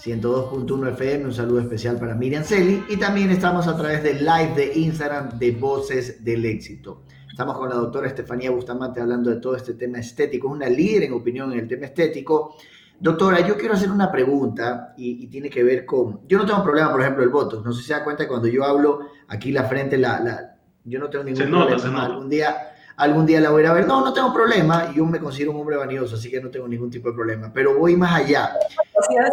[0.02, 1.26] 102.1 FM.
[1.26, 2.82] Un saludo especial para Miriam Celi.
[2.88, 7.02] Y también estamos a través del live de Instagram de Voces del Éxito.
[7.28, 10.48] Estamos con la doctora Estefanía Bustamante hablando de todo este tema estético.
[10.48, 12.56] Es una líder en opinión en el tema estético.
[12.98, 16.90] Doctora, yo quiero hacer una pregunta y, tiene que ver con, yo no tengo problema,
[16.90, 19.64] por ejemplo, el voto, no sé si se da cuenta cuando yo hablo aquí la
[19.64, 23.64] frente, la, la yo no tengo ningún problema, algún día, algún día la voy a
[23.64, 26.40] ir a ver, no, no tengo problema, yo me considero un hombre vanidoso, así que
[26.40, 28.56] no tengo ningún tipo de problema, pero voy más allá.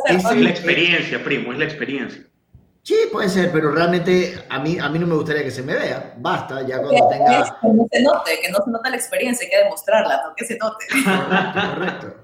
[0.08, 2.23] Es, la experiencia, primo, es la experiencia.
[2.82, 5.73] Sí, puede ser, pero realmente a mí, a mí no me gustaría que se me
[5.73, 6.15] vea.
[6.17, 7.43] Basta, ya cuando tenga...
[7.62, 10.45] Que no se note, que no se note la experiencia, hay que demostrarla, no que
[10.45, 10.86] se note.
[11.76, 12.22] Correcto.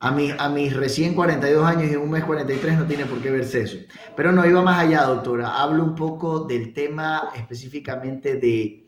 [0.00, 3.30] A, mi, a mis recién 42 años y un mes 43 no tiene por qué
[3.30, 3.76] verse eso.
[4.16, 5.60] Pero no, iba más allá, doctora.
[5.62, 8.86] Hablo un poco del tema específicamente de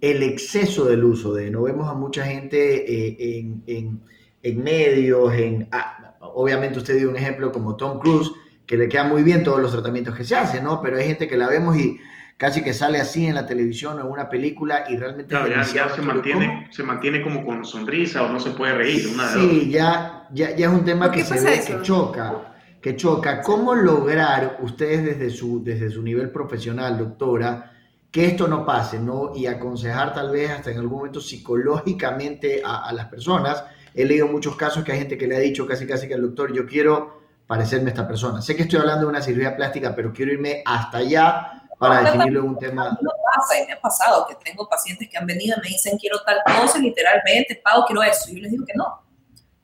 [0.00, 4.00] el exceso del uso de, no vemos a mucha gente eh, en, en,
[4.42, 8.32] en, medios, en, ah, obviamente usted dio un ejemplo como Tom Cruise,
[8.66, 10.82] que le quedan muy bien todos los tratamientos que se hacen, ¿no?
[10.82, 12.00] Pero hay gente que la vemos y
[12.36, 15.28] casi que sale así en la televisión o en una película y realmente...
[15.28, 19.08] Claro, ya, se, mantiene, se mantiene como con sonrisa o no se puede reír.
[19.14, 23.42] Una sí, ya, ya, ya, es un tema que se ve que choca, que choca.
[23.42, 27.72] ¿Cómo lograr ustedes desde su, desde su nivel profesional, doctora,
[28.10, 29.32] que esto no pase, ¿no?
[29.34, 33.64] Y aconsejar tal vez hasta en algún momento psicológicamente a, a las personas.
[33.94, 36.22] He leído muchos casos que hay gente que le ha dicho casi casi que al
[36.22, 38.40] doctor, yo quiero parecerme esta persona.
[38.40, 42.40] Sé que estoy hablando de una cirugía plástica, pero quiero irme hasta allá para definirlo
[42.40, 42.96] en un tema.
[43.00, 45.98] No pasa, y me ha pasado que tengo pacientes que han venido y me dicen
[45.98, 48.30] quiero tal cosa, literalmente, pago, quiero eso.
[48.30, 49.01] Y yo les digo que no,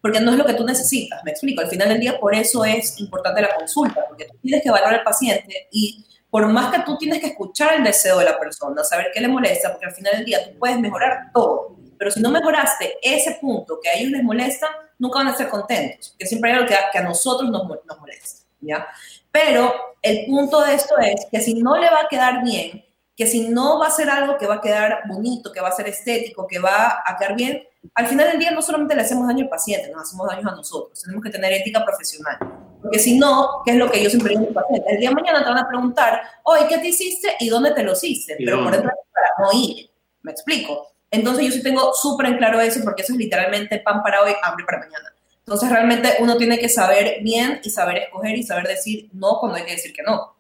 [0.01, 1.23] porque no es lo que tú necesitas.
[1.25, 4.63] Me explico, al final del día por eso es importante la consulta, porque tú tienes
[4.63, 8.27] que valorar al paciente y por más que tú tienes que escuchar el deseo de
[8.27, 11.77] la persona, saber qué le molesta, porque al final del día tú puedes mejorar todo,
[11.99, 15.49] pero si no mejoraste ese punto que a ellos les molesta, nunca van a ser
[15.49, 18.87] contentos, que siempre hay algo que a, que a nosotros nos, nos molesta, ¿ya?
[19.33, 22.85] Pero el punto de esto es que si no le va a quedar bien,
[23.17, 25.73] que si no va a ser algo que va a quedar bonito, que va a
[25.73, 29.27] ser estético, que va a quedar bien, al final del día no solamente le hacemos
[29.27, 31.01] daño al paciente, nos hacemos daño a nosotros.
[31.01, 32.39] Tenemos que tener ética profesional.
[32.83, 34.91] Porque si no, ¿qué es lo que yo siempre digo al paciente?
[34.91, 37.83] El día de mañana te van a preguntar, oye, ¿qué te hiciste y dónde te
[37.83, 38.37] lo hiciste?
[38.39, 39.91] Pero por dentro para no ir.
[40.23, 40.89] ¿Me explico?
[41.11, 44.33] Entonces yo sí tengo súper en claro eso porque eso es literalmente pan para hoy,
[44.43, 45.13] hambre para mañana.
[45.39, 49.57] Entonces realmente uno tiene que saber bien y saber escoger y saber decir no cuando
[49.57, 50.38] hay que decir que no.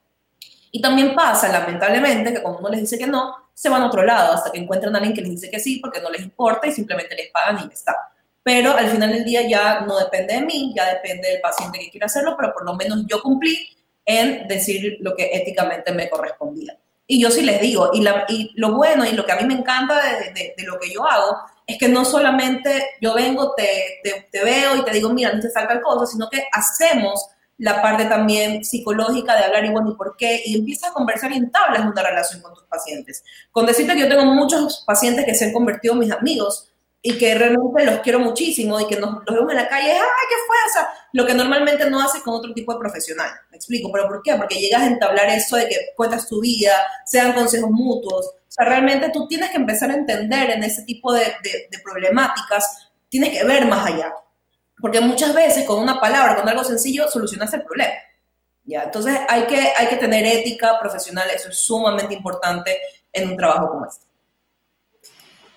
[0.70, 4.04] Y también pasa, lamentablemente, que cuando uno les dice que no, se van a otro
[4.04, 6.66] lado hasta que encuentran a alguien que les dice que sí porque no les importa
[6.66, 7.96] y simplemente les pagan y ya está.
[8.42, 11.90] Pero al final del día ya no depende de mí, ya depende del paciente que
[11.90, 13.59] quiera hacerlo, pero por lo menos yo cumplí
[14.04, 16.78] en decir lo que éticamente me correspondía.
[17.07, 19.54] Y yo sí les digo, y, y lo bueno y lo que a mí me
[19.54, 24.28] encanta de, de, lo que yo hago es que no solamente yo vengo, te, te,
[24.31, 27.26] te veo y te digo, mira, no te falta cosa, sino que hacemos
[27.59, 30.42] la parte también psicológica de hablar y bueno, ¿y por qué?
[30.47, 33.25] Y empiezas a conversar y entablas una relación con tus pacientes.
[33.51, 37.18] Con decirte que yo tengo muchos pacientes que se han convertido en mis amigos y
[37.18, 40.37] que realmente los quiero muchísimo y que nos, los vemos en la calle, ¡ay, qué
[40.47, 40.57] fue!
[40.68, 43.31] O sea, lo que normalmente no haces con otro tipo de profesional.
[43.51, 44.35] Me explico, ¿pero por qué?
[44.35, 46.73] Porque llegas a entablar eso de que cuentas tu vida,
[47.07, 48.27] sean consejos mutuos.
[48.27, 51.79] O sea, realmente tú tienes que empezar a entender en ese tipo de, de, de
[51.85, 54.12] problemáticas, tienes que ver más allá.
[54.81, 57.95] Porque muchas veces con una palabra, con algo sencillo, solucionas el problema.
[58.64, 58.85] ¿ya?
[58.85, 62.79] Entonces hay que, hay que tener ética profesional, eso es sumamente importante
[63.12, 64.07] en un trabajo como este.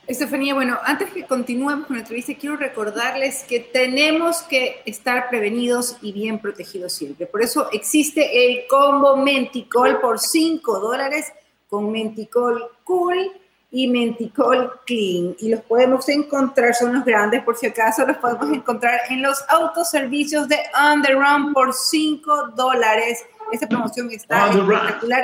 [0.08, 5.98] Estefanía, bueno, antes que continuemos con la entrevista, quiero recordarles que tenemos que estar prevenidos
[6.02, 7.28] y bien protegidos siempre.
[7.28, 11.32] Por eso existe el combo Menticol por 5 dólares
[11.70, 13.32] con Menticol Cool
[13.72, 15.36] y Menticol Clean.
[15.40, 19.44] Y los podemos encontrar, son los grandes por si acaso, los podemos encontrar en los
[19.48, 20.60] autoservicios de
[20.94, 23.24] Underrun por 5 dólares.
[23.52, 25.24] Esta promoción está espectacular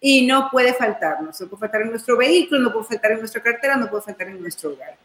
[0.00, 1.40] y no puede faltarnos.
[1.40, 4.28] No puede faltar en nuestro vehículo, no puede faltar en nuestra cartera, no puede faltar
[4.28, 4.96] en nuestro hogar.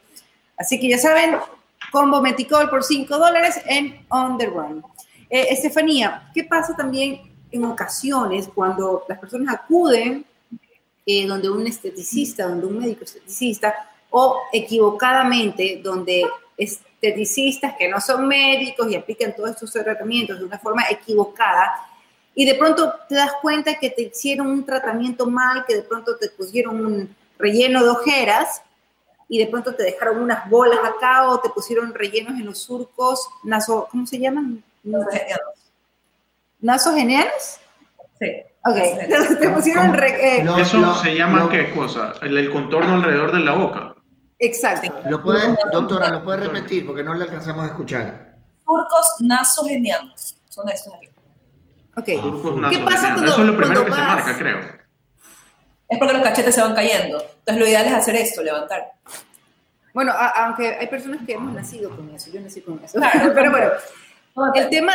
[0.57, 1.37] Así que ya saben,
[1.91, 4.83] combo Meticol por 5 dólares en On The Run.
[5.29, 10.25] Eh, Estefanía, ¿qué pasa también en ocasiones cuando las personas acuden
[11.05, 16.23] eh, donde un esteticista, donde un médico esteticista, o equivocadamente donde
[16.55, 21.73] esteticistas que no son médicos y aplican todos estos tratamientos de una forma equivocada,
[22.35, 26.15] y de pronto te das cuenta que te hicieron un tratamiento mal, que de pronto
[26.17, 28.61] te pusieron un relleno de ojeras
[29.27, 33.27] y de pronto te dejaron unas bolas acá o te pusieron rellenos en los surcos,
[33.43, 34.63] naso, ¿cómo se llaman?
[36.59, 37.59] ¿Nasogenianos?
[38.23, 38.53] Sí.
[38.65, 38.75] Ok,
[39.39, 39.95] te pusieron...
[40.01, 42.13] Eh, ¿Eso se llama qué cosa?
[42.21, 43.95] El, contorno alrededor de la boca.
[44.39, 44.93] Exacto.
[45.09, 48.35] ¿Lo puede, doctora, lo puede repetir porque no le alcanzamos a escuchar?
[48.65, 50.37] Surcos nasogenianos.
[50.49, 51.09] Son estos aquí.
[51.95, 52.05] Ok.
[52.69, 54.59] ¿Qué pasa cuando, Eso es lo primero que se marca, creo.
[55.89, 57.21] Es porque los cachetes se van cayendo.
[57.21, 58.93] Entonces lo ideal es hacer esto, levantar.
[59.93, 62.99] Bueno, aunque hay personas que hemos nacido con eso, yo nací con eso.
[63.35, 63.71] Pero bueno,
[64.55, 64.93] el tema,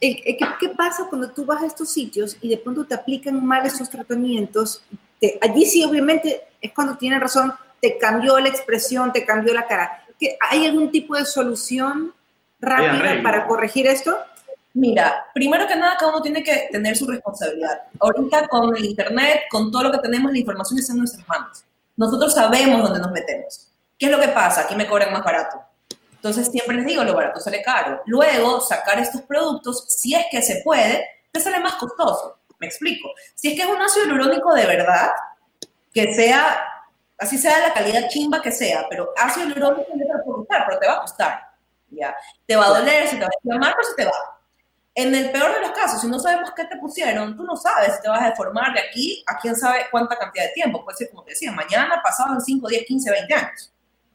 [0.00, 3.88] ¿qué, pasa cuando tú vas a estos sitios y de pronto te aplican mal esos
[3.90, 4.82] tratamientos?
[5.40, 10.04] allí sí, obviamente, es cuando tiene razón, te cambió la expresión, te cambió la cara.
[10.50, 12.12] ¿Hay algún tipo de solución
[12.60, 14.16] rápida para corregir esto?
[14.74, 17.82] Mira, primero que nada, cada uno tiene que tener su responsabilidad.
[17.98, 21.64] Ahorita con el Internet, con todo lo que tenemos, la información está en nuestras manos.
[21.96, 23.68] Nosotros sabemos dónde nos metemos.
[23.98, 24.62] ¿Qué es lo que pasa?
[24.62, 25.60] Aquí me cobran más barato.
[26.18, 28.02] Entonces siempre les digo, lo barato sale caro.
[28.06, 32.40] Luego, sacar estos productos, si es que se puede, te sale más costoso.
[32.58, 33.08] Me explico.
[33.36, 35.10] Si es que es un ácido hialurónico de verdad,
[35.94, 36.60] que sea,
[37.18, 40.64] así sea la calidad chimba que sea, pero ácido hialurónico no te va a costar,
[40.66, 41.40] pero te va a costar.
[41.90, 42.16] ¿ya?
[42.46, 44.38] Te va a doler, se te va a inflamar, pero se te va.
[44.96, 47.94] En el peor de los casos, si no sabemos qué te pusieron, tú no sabes
[47.94, 50.84] si te vas a deformar de aquí a quién sabe cuánta cantidad de tiempo.
[50.84, 53.72] Puede ser, como te decía, mañana, pasado en 5, 10, 15, 20 años.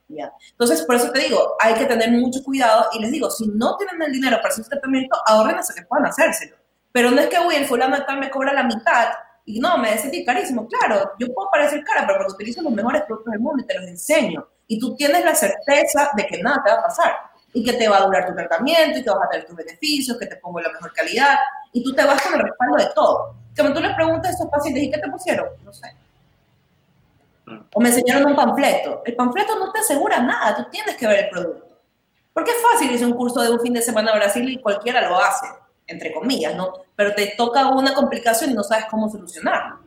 [0.08, 3.76] Entonces, por eso te digo, hay que tener mucho cuidado y les digo, si no
[3.76, 6.56] tienen el dinero para hacer tratamiento, ahorren hasta que puedan hacérselo.
[6.92, 9.08] Pero no es que, uy, el fulano tal me cobra la mitad
[9.44, 10.68] y no, me decís carísimo.
[10.68, 13.74] Claro, yo puedo parecer cara, pero porque utilizo los mejores productos del mundo y te
[13.74, 14.46] los enseño.
[14.66, 17.12] Y tú tienes la certeza de que nada te va a pasar.
[17.56, 20.18] y que te va a durar tu tratamiento y que vas a tener tus beneficios,
[20.18, 21.38] que te pongo la mejor calidad
[21.72, 23.36] y tú te vas con el respaldo de todo.
[23.56, 25.46] Como tú les preguntas a esos pacientes, ¿y qué te pusieron?
[25.64, 25.94] No sé.
[27.74, 29.02] O me enseñaron un panfleto.
[29.04, 31.74] El panfleto no te asegura nada, tú tienes que ver el producto.
[32.32, 35.08] Porque es fácil irse un curso de un fin de semana a Brasil y cualquiera
[35.08, 35.46] lo hace,
[35.86, 36.72] entre comillas, ¿no?
[36.96, 39.78] Pero te toca una complicación y no sabes cómo solucionarlo.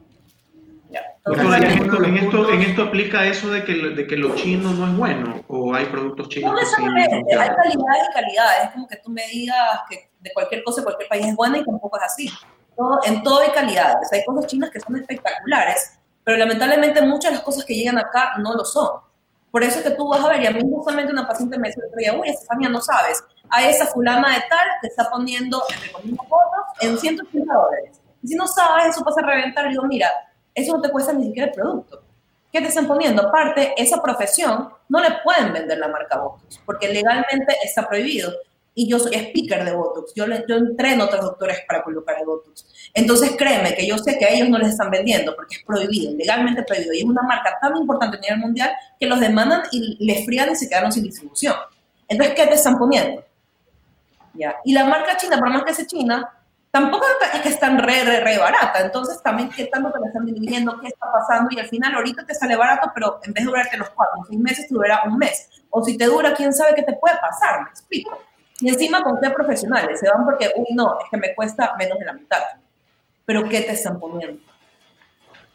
[0.89, 1.63] en,
[2.17, 5.73] esto, en, esto, aplica eso de que, de que lo chino no es bueno o
[5.73, 6.51] hay productos chinos.
[6.51, 8.63] No necesariamente, hay calidades y calidades.
[8.63, 11.65] Es como que tú me digas que de cualquier cosa, cualquier país es buena y
[11.65, 12.31] tampoco es así.
[12.77, 14.13] Todo, en todo hay calidades.
[14.13, 15.96] Hay cosas chinas que son espectaculares,
[16.27, 18.99] pero lamentablemente muchas de las cosas que llegan acá no lo son.
[19.49, 21.69] Por eso es que tú vas a ver, y a mí justamente una paciente me
[21.69, 26.19] el uy, Estefania, no sabes, a esa fulana de tal que está poniendo, entre comillas,
[26.27, 28.01] fotos en 180 dólares.
[28.21, 29.67] Y si no sabes, eso pasa a reventar.
[29.67, 30.09] Y digo, mira,
[30.53, 32.03] eso no te cuesta ni siquiera el producto.
[32.51, 33.25] ¿Qué te están poniendo?
[33.25, 38.33] Aparte, esa profesión no le pueden vender la marca Botox, porque legalmente está prohibido
[38.79, 42.27] y yo soy speaker de Botox, yo, yo entreno a otros doctores para colocar el
[42.27, 42.91] Botox.
[42.93, 46.13] Entonces créeme que yo sé que a ellos no les están vendiendo porque es prohibido,
[46.15, 50.05] legalmente prohibido, y es una marca tan importante a nivel mundial que los demandan y
[50.05, 51.55] les frían y se quedaron sin distribución.
[52.07, 53.25] Entonces, ¿qué te están poniendo?
[54.35, 54.55] ¿Ya?
[54.63, 56.31] Y la marca china, por más que sea china,
[56.69, 58.81] tampoco es que están re, re, re barata.
[58.81, 60.79] Entonces, también, ¿qué tanto te la están dividiendo?
[60.79, 61.49] ¿Qué está pasando?
[61.49, 64.25] Y al final, ahorita te sale barato, pero en vez de durarte los cuatro o
[64.25, 65.49] seis meses, te durará un mes.
[65.71, 68.21] O si te dura, quién sabe qué te puede pasar, me explico.
[68.59, 71.99] Y encima con qué profesionales, se van porque, uy, no, es que me cuesta menos
[71.99, 72.41] de la mitad.
[73.25, 74.41] Pero ¿qué te están poniendo?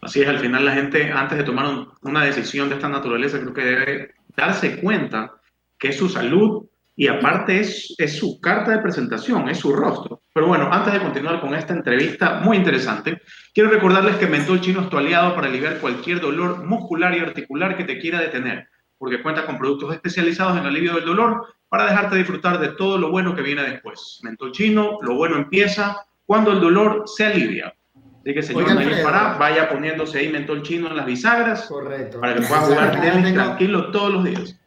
[0.00, 3.54] Así es, al final la gente, antes de tomar una decisión de esta naturaleza, creo
[3.54, 5.32] que debe darse cuenta
[5.78, 10.22] que es su salud y aparte es, es su carta de presentación, es su rostro.
[10.34, 13.22] Pero bueno, antes de continuar con esta entrevista muy interesante,
[13.54, 17.76] quiero recordarles que Mentol Chino es tu aliado para aliviar cualquier dolor muscular y articular
[17.76, 22.16] que te quiera detener, porque cuenta con productos especializados en alivio del dolor para dejarte
[22.16, 24.20] disfrutar de todo lo bueno que viene después.
[24.22, 27.74] Mentol chino, lo bueno empieza cuando el dolor se alivia.
[28.20, 31.62] Así que, señor Oigan, para, vaya poniéndose ahí mentol chino en las bisagras.
[31.62, 32.20] Correcto.
[32.20, 34.60] Para que pueda jugar tenis tranquilo todos los días.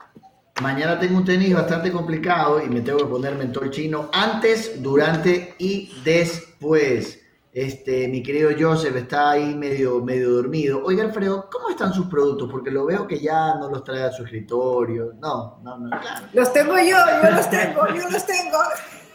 [0.63, 5.54] Mañana tengo un tenis bastante complicado y me tengo que poner mentol chino antes, durante
[5.60, 7.24] y después.
[7.56, 10.84] Este, mi querido Joseph está ahí medio, medio dormido.
[10.84, 12.52] Oiga, Alfredo, ¿cómo están sus productos?
[12.52, 15.13] Porque lo veo que ya no los trae a su escritorio.
[15.22, 16.26] No, no, no, claro.
[16.34, 18.58] Los tengo yo, yo los tengo, yo los tengo.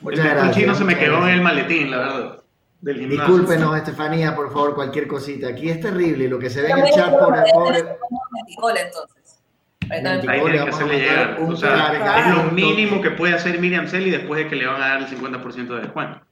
[0.00, 0.56] Muchas el gracias.
[0.56, 2.42] chino se me quedó en el maletín, la verdad.
[2.80, 5.48] Discúlpenos, Estefanía, por favor, cualquier cosita.
[5.48, 8.80] Aquí es terrible lo que se ve en el chat por el pobre.
[8.80, 9.42] entonces.
[9.90, 11.38] Ahí tiene que hacerle llegar.
[11.46, 14.80] O sea, es lo mínimo que puede hacer Miriam Celi después de que le van
[14.80, 16.29] a dar el 50% de descuento.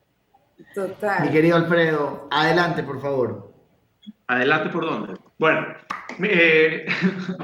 [0.75, 1.25] Total.
[1.25, 3.53] Mi querido Alfredo, adelante, por favor.
[4.27, 5.15] Adelante, ¿por dónde?
[5.39, 5.67] Bueno,
[6.23, 6.87] eh,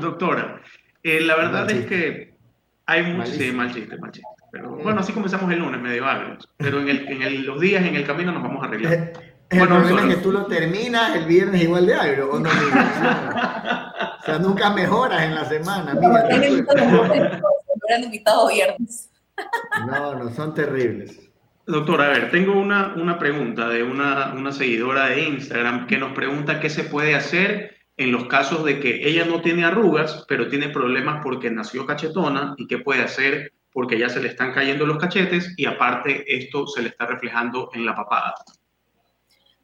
[0.00, 0.60] doctora,
[1.02, 2.34] eh, la verdad es que
[2.86, 3.34] hay muchos...
[3.34, 4.28] Sí, mal chiste, mal chiste.
[4.50, 6.48] Pero bueno, así comenzamos el lunes, medio agrios.
[6.58, 8.92] Pero en, el, en el, los días en el camino nos vamos a arreglar.
[8.92, 9.12] Eh,
[9.50, 12.48] el bueno, problema es que tú lo terminas el viernes igual de agrio, ¿o no?
[12.48, 15.94] o sea, nunca mejoras en la semana.
[15.94, 19.10] Mira, no, invitado viernes.
[19.86, 21.20] No, no, son terribles.
[21.66, 26.12] Doctor, a ver, tengo una, una pregunta de una, una, seguidora de Instagram que nos
[26.12, 30.48] pregunta qué se puede hacer en los casos de que ella no tiene arrugas, pero
[30.48, 34.84] tiene problemas porque nació cachetona y qué puede hacer porque ya se le están cayendo
[34.84, 38.34] los cachetes y aparte esto se le está reflejando en la papada.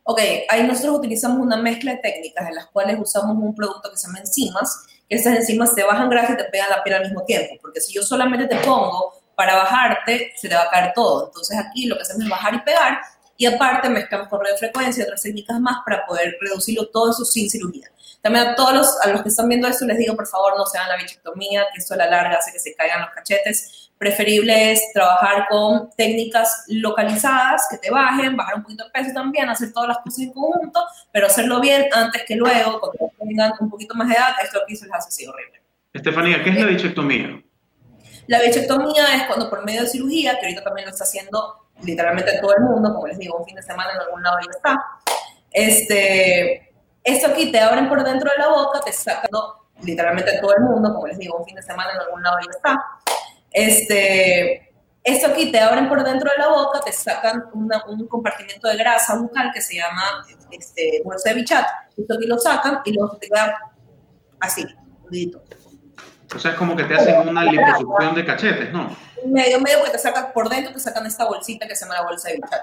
[0.05, 3.97] Ok, ahí nosotros utilizamos una mezcla de técnicas en las cuales usamos un producto que
[3.97, 7.03] se llama enzimas, que esas enzimas te bajan grasa y te pegan la piel al
[7.03, 10.93] mismo tiempo, porque si yo solamente te pongo para bajarte se te va a caer
[10.95, 11.28] todo.
[11.28, 13.01] Entonces aquí lo que hacemos es bajar y pegar
[13.38, 17.49] y aparte mezclamos con radiofrecuencia y otras técnicas más para poder reducirlo todo eso sin
[17.49, 17.88] cirugía.
[18.20, 20.66] También a todos los, a los que están viendo esto les digo, por favor, no
[20.66, 23.91] se hagan la bichectomía, que esto a la larga hace que se caigan los cachetes.
[23.97, 29.49] Preferible es trabajar con técnicas localizadas que te bajen, bajar un poquito de peso también,
[29.49, 33.70] hacer todas las cosas en conjunto, pero hacerlo bien antes que luego, cuando tengan un
[33.70, 35.62] poquito más de edad, esto aquí se les hace así horrible.
[35.95, 37.43] Estefanía, ¿qué es la bichectomía?
[38.27, 42.39] La bichectomía es cuando por medio de cirugía, que ahorita también lo está haciendo literalmente
[42.41, 44.85] todo el mundo, como les digo, un fin de semana en algún lado ya está.
[45.53, 49.31] Este, esto aquí te abren por dentro de la boca, te sacan
[49.83, 52.57] literalmente todo el mundo, como les digo, un fin de semana en algún lado ya
[52.57, 52.85] está.
[53.51, 58.77] Este, esto aquí te abren por dentro de la boca, te sacan un compartimiento de
[58.77, 61.66] grasa bucal que se llama este, bolsa de bichat.
[61.97, 63.73] Esto aquí lo sacan y luego te queda
[64.41, 64.64] así,
[65.07, 65.43] unidito.
[66.35, 68.97] O sea, es como que te hacen una liposucción de cachetes, ¿no?
[69.26, 72.03] Medio, medio, porque te sacan por dentro, te sacan esta bolsita que se llama la
[72.03, 72.61] bolsa de bichat.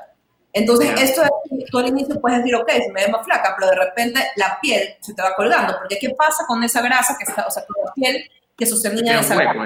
[0.53, 3.69] Entonces, esto es, tú al inicio puedes decir, ok, se me ve más flaca, pero
[3.69, 7.25] de repente la piel se te va colgando, porque ¿qué pasa con esa grasa que
[7.25, 9.59] está, o sea, con la piel que sostenía esa grasa?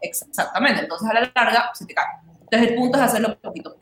[0.00, 2.06] Exactamente, entonces a la larga se te cae.
[2.42, 3.76] Entonces el punto es hacerlo poquito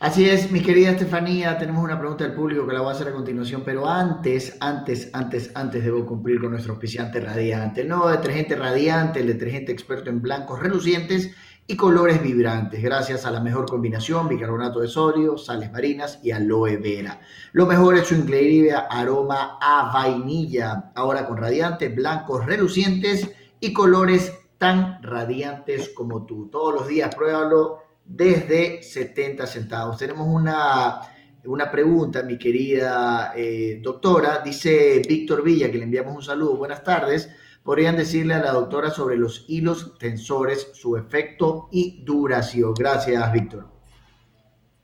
[0.00, 3.08] Así es, mi querida Estefanía, tenemos una pregunta del público que la voy a hacer
[3.08, 8.08] a continuación, pero antes, antes, antes, antes debo cumplir con nuestro auspiciante radiante, el nuevo
[8.08, 11.34] detergente radiante, el detergente experto en blancos relucientes
[11.66, 16.76] y colores vibrantes, gracias a la mejor combinación, bicarbonato de sodio, sales marinas y aloe
[16.76, 17.18] vera.
[17.50, 24.32] Lo mejor es su increíble aroma a vainilla, ahora con radiantes, blancos relucientes y colores
[24.58, 26.48] tan radiantes como tú.
[26.52, 29.98] Todos los días pruébalo desde 70 centavos.
[29.98, 31.00] Tenemos una,
[31.44, 34.38] una pregunta, mi querida eh, doctora.
[34.38, 36.56] Dice Víctor Villa, que le enviamos un saludo.
[36.56, 37.30] Buenas tardes.
[37.62, 42.72] ¿Podrían decirle a la doctora sobre los hilos tensores, su efecto y duración?
[42.74, 43.78] Gracias, Víctor.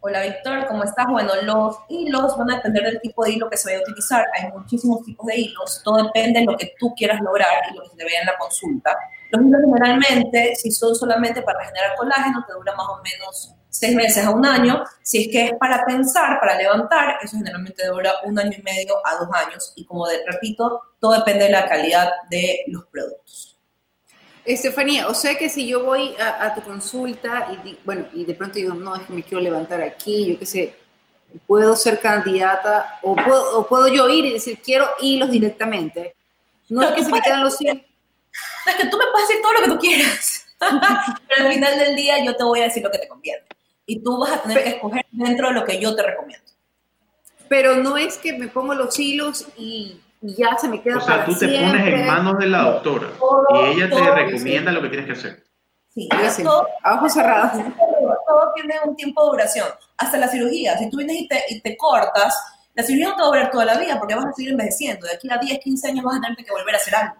[0.06, 1.06] Hola Víctor, ¿cómo estás?
[1.08, 4.26] Bueno, los hilos van a depender del tipo de hilo que se vaya a utilizar.
[4.34, 7.84] Hay muchísimos tipos de hilos, todo depende de lo que tú quieras lograr y lo
[7.84, 8.94] que te vea en la consulta.
[9.34, 13.96] Los hilos generalmente, si son solamente para regenerar colágeno, te dura más o menos seis
[13.96, 14.84] meses a un año.
[15.02, 18.94] Si es que es para pensar, para levantar, eso generalmente dura un año y medio
[19.04, 19.72] a dos años.
[19.74, 23.58] Y como de, repito, todo depende de la calidad de los productos.
[24.44, 28.56] Estefanía, o sea que si yo voy a, tu consulta y, bueno, y de pronto
[28.56, 30.74] digo, no, es que me quiero levantar aquí, yo qué sé,
[31.46, 36.14] puedo ser candidata o puedo, puedo yo ir y decir, quiero hilos directamente.
[36.68, 37.78] No es que se me quedan los hilos.
[38.66, 40.46] Es que tú me puedes decir todo lo que tú quieras,
[41.28, 43.42] pero al final del día yo te voy a decir lo que te conviene.
[43.86, 46.46] Y tú vas a tener que escoger dentro de lo que yo te recomiendo.
[47.48, 51.24] Pero no es que me pongo los hilos y ya se me queda O sea,
[51.24, 53.08] tú te pones en manos de la doctora
[53.50, 55.44] y ella te recomienda lo que tienes que hacer.
[55.94, 56.08] Sí,
[56.42, 57.52] todo, a ojos cerrados.
[57.52, 60.76] Todo tiene un tiempo de duración, hasta la cirugía.
[60.76, 62.34] Si tú vienes y te, y te cortas,
[62.74, 65.06] la cirugía no te va a durar toda la vida porque vas a seguir envejeciendo.
[65.06, 67.14] De aquí a 10, 15 años vas a tener que volver a hacer algo.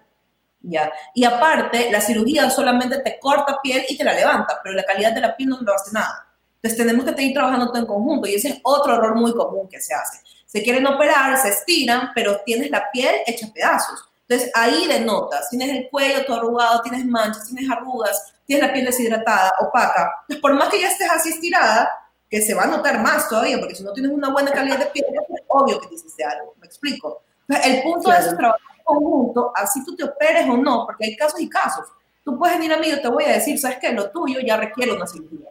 [0.65, 0.93] ¿Ya?
[1.15, 5.12] Y aparte, la cirugía solamente te corta piel y te la levanta, pero la calidad
[5.12, 6.27] de la piel no te hace nada.
[6.57, 9.69] Entonces tenemos que seguir trabajando todo en conjunto y ese es otro error muy común
[9.69, 10.19] que se hace
[10.55, 14.09] se quieren operar, se estiran, pero tienes la piel hecha pedazos.
[14.29, 18.85] Entonces ahí denotas, tienes el cuello todo arrugado, tienes manchas, tienes arrugas, tienes la piel
[18.85, 20.12] deshidratada, opaca.
[20.21, 21.91] Entonces por más que ya estés así estirada,
[22.31, 24.87] que se va a notar más todavía, porque si no tienes una buena calidad de
[24.87, 27.25] piel, es obvio que te hiciste algo, me explico.
[27.49, 31.16] el punto de es trabajar en conjunto, así tú te operes o no, porque hay
[31.16, 31.87] casos y casos.
[32.22, 33.93] Tú puedes venir a mí, yo te voy a decir, ¿sabes qué?
[33.93, 35.51] Lo tuyo ya requiere una cirugía.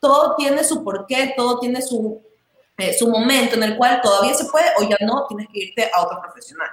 [0.00, 2.20] Todo tiene su porqué, todo tiene su
[2.78, 5.90] eh, su momento en el cual todavía se puede o ya no, tienes que irte
[5.92, 6.68] a otro profesional.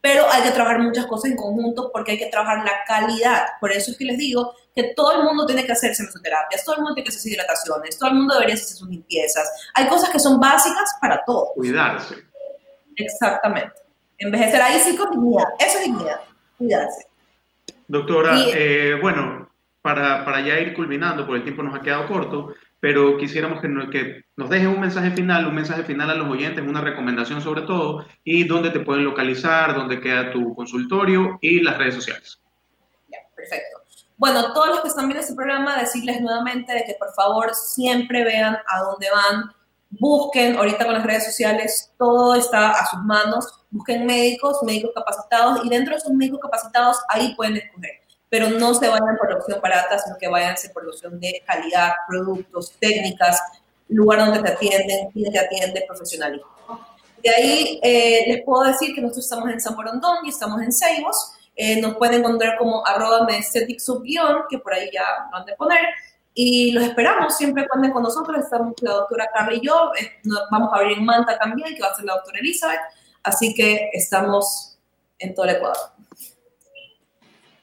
[0.00, 3.46] Pero hay que trabajar muchas cosas en conjunto porque hay que trabajar la calidad.
[3.60, 6.74] Por eso es que les digo que todo el mundo tiene que hacerse mesoterapias, todo
[6.74, 9.50] el mundo tiene que hacer hidrataciones, todo el mundo debería hacer sus limpiezas.
[9.74, 11.50] Hay cosas que son básicas para todos.
[11.54, 12.16] Cuidarse.
[12.96, 13.72] Exactamente.
[14.18, 15.44] Envejecer ahí sí con dignidad.
[15.58, 16.20] Eso es dignidad.
[16.58, 17.06] Cuidarse.
[17.88, 19.50] Doctora, eh, bueno,
[19.82, 23.68] para, para ya ir culminando, porque el tiempo nos ha quedado corto, pero quisiéramos que
[23.68, 27.40] nos, que nos dejes un mensaje final, un mensaje final a los oyentes, una recomendación
[27.40, 32.40] sobre todo, y dónde te pueden localizar, dónde queda tu consultorio y las redes sociales.
[33.08, 33.78] Ya, perfecto.
[34.16, 38.24] Bueno, todos los que están viendo este programa, decirles nuevamente de que por favor siempre
[38.24, 39.50] vean a dónde van,
[39.98, 45.64] busquen, ahorita con las redes sociales todo está a sus manos, busquen médicos, médicos capacitados
[45.64, 49.36] y dentro de esos médicos capacitados ahí pueden escoger pero no se vayan por la
[49.36, 53.40] opción barata, sino que vayan por la opción de calidad, productos, técnicas,
[53.86, 56.48] lugar donde te atienden, quién te atiende, profesionalismo.
[57.22, 60.72] De ahí eh, les puedo decir que nosotros estamos en San Borondón y estamos en
[60.72, 61.32] Seibos.
[61.54, 65.84] Eh, nos pueden encontrar como arroba que por ahí ya lo han de poner.
[66.34, 68.36] Y los esperamos, siempre cuando con nosotros.
[68.38, 69.92] Estamos la doctora Carla y yo.
[69.98, 70.18] Eh,
[70.50, 72.80] vamos a abrir en Manta también, que va a ser la doctora Elizabeth.
[73.22, 74.76] Así que estamos
[75.18, 75.76] en todo el Ecuador.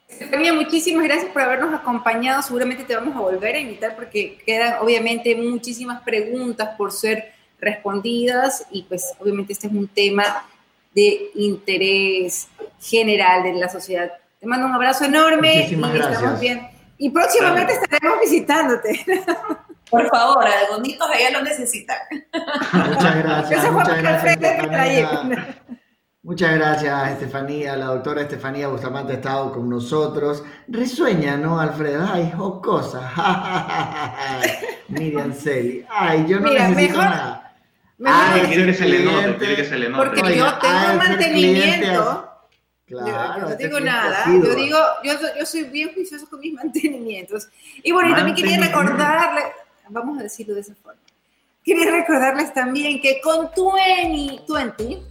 [0.07, 2.41] Estefanía, muchísimas gracias por habernos acompañado.
[2.41, 8.65] Seguramente te vamos a volver a invitar porque quedan obviamente muchísimas preguntas por ser respondidas
[8.71, 10.45] y pues obviamente este es un tema
[10.93, 12.47] de interés
[12.79, 14.11] general de la sociedad.
[14.39, 15.55] Te mando un abrazo enorme.
[15.57, 16.39] Muchísimas y gracias.
[16.39, 16.70] Bien.
[17.01, 19.03] Y próximamente estaremos visitándote.
[19.89, 21.97] Por favor, albonitos ella lo necesitan.
[22.31, 23.71] Muchas gracias.
[23.71, 25.19] muchas gracias.
[26.21, 27.75] Muchas gracias, Estefanía.
[27.75, 30.43] La doctora Estefanía Bustamante ha estado con nosotros.
[30.67, 32.07] Resueña, ¿no, Alfredo?
[32.13, 33.11] Ay, jocosa.
[34.89, 35.83] Miriam Celi.
[35.89, 37.55] Ay, yo no Mira, necesito mejor, nada.
[38.05, 40.05] Ay, quiere que se le note, quiere que se le note.
[40.05, 42.30] Porque yo tengo mantenimiento.
[42.99, 47.47] Claro, no digo nada, yo digo, yo, yo, soy bien juicioso con mis mantenimientos.
[47.81, 49.41] Y bueno, y también quería recordarle,
[49.89, 50.99] vamos a decirlo de esa forma,
[51.63, 55.01] quería recordarles también que con 20, 20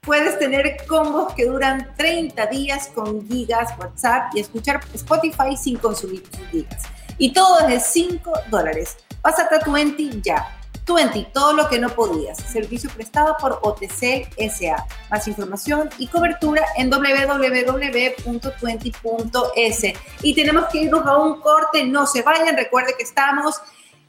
[0.00, 6.22] puedes tener combos que duran 30 días con gigas, WhatsApp y escuchar Spotify sin consumir
[6.50, 6.84] gigas.
[7.18, 8.96] Y todo desde 5 dólares.
[9.20, 10.59] Pásate a 20 ya.
[10.94, 12.38] 20, todo lo que no podías.
[12.38, 14.84] Servicio prestado por OTC SA.
[15.10, 19.82] Más información y cobertura en www.20.es.
[20.22, 23.60] Y tenemos que irnos a un corte, no se vayan, recuerde que estamos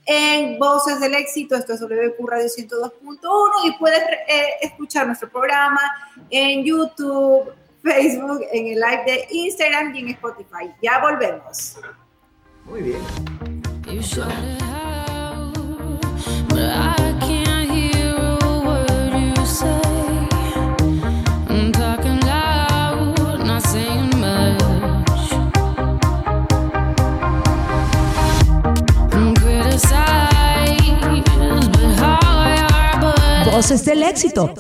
[0.06, 3.20] en Voces del Éxito, esto es WQ Radio 102.1
[3.66, 5.82] y puedes eh, escuchar nuestro programa
[6.30, 7.52] en YouTube,
[7.84, 10.72] Facebook, en el live de Instagram y en Spotify.
[10.82, 11.78] Ya volvemos.
[12.66, 13.02] Muy bien.
[33.62, 34.54] Voces del éxito.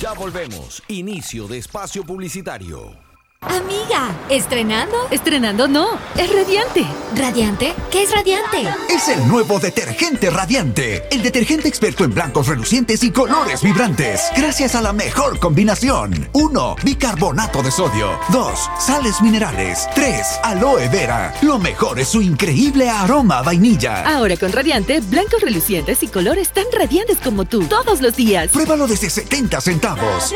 [0.00, 0.82] Ya volvemos.
[0.88, 3.13] Inicio de espacio publicitario.
[3.48, 4.96] Amiga, ¿estrenando?
[5.10, 6.86] Estrenando no, es radiante.
[7.14, 7.74] ¿Radiante?
[7.90, 8.66] ¿Qué es radiante?
[8.88, 11.06] Es el nuevo detergente radiante.
[11.10, 14.22] El detergente experto en blancos relucientes y colores vibrantes.
[14.34, 16.28] Gracias a la mejor combinación.
[16.32, 16.76] 1.
[16.82, 18.18] Bicarbonato de sodio.
[18.30, 18.70] 2.
[18.78, 19.86] Sales minerales.
[19.94, 20.40] 3.
[20.42, 21.34] Aloe vera.
[21.42, 24.16] Lo mejor es su increíble aroma a vainilla.
[24.16, 28.50] Ahora con radiante, blancos relucientes y colores tan radiantes como tú, todos los días.
[28.50, 30.34] Pruébalo desde 70 centavos.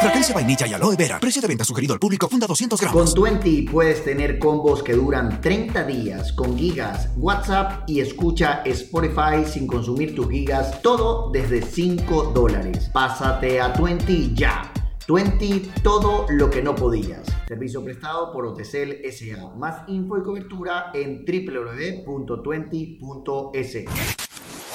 [0.00, 1.20] Fragancia vainilla y aloe vera.
[1.20, 3.14] Precio de venta sugerido al público 200 gramos.
[3.14, 9.44] Con 20 puedes tener combos que duran 30 días con gigas, WhatsApp y escucha Spotify
[9.46, 12.90] sin consumir tus gigas, todo desde 5 dólares.
[12.92, 14.72] Pásate a 20 ya.
[15.08, 17.26] 20, todo lo que no podías.
[17.48, 19.54] Servicio prestado por Otecel SA.
[19.56, 23.84] Más info y cobertura en www.20.es.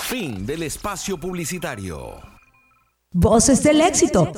[0.09, 2.17] Fin del espacio publicitario.
[3.13, 4.29] Voces del éxito.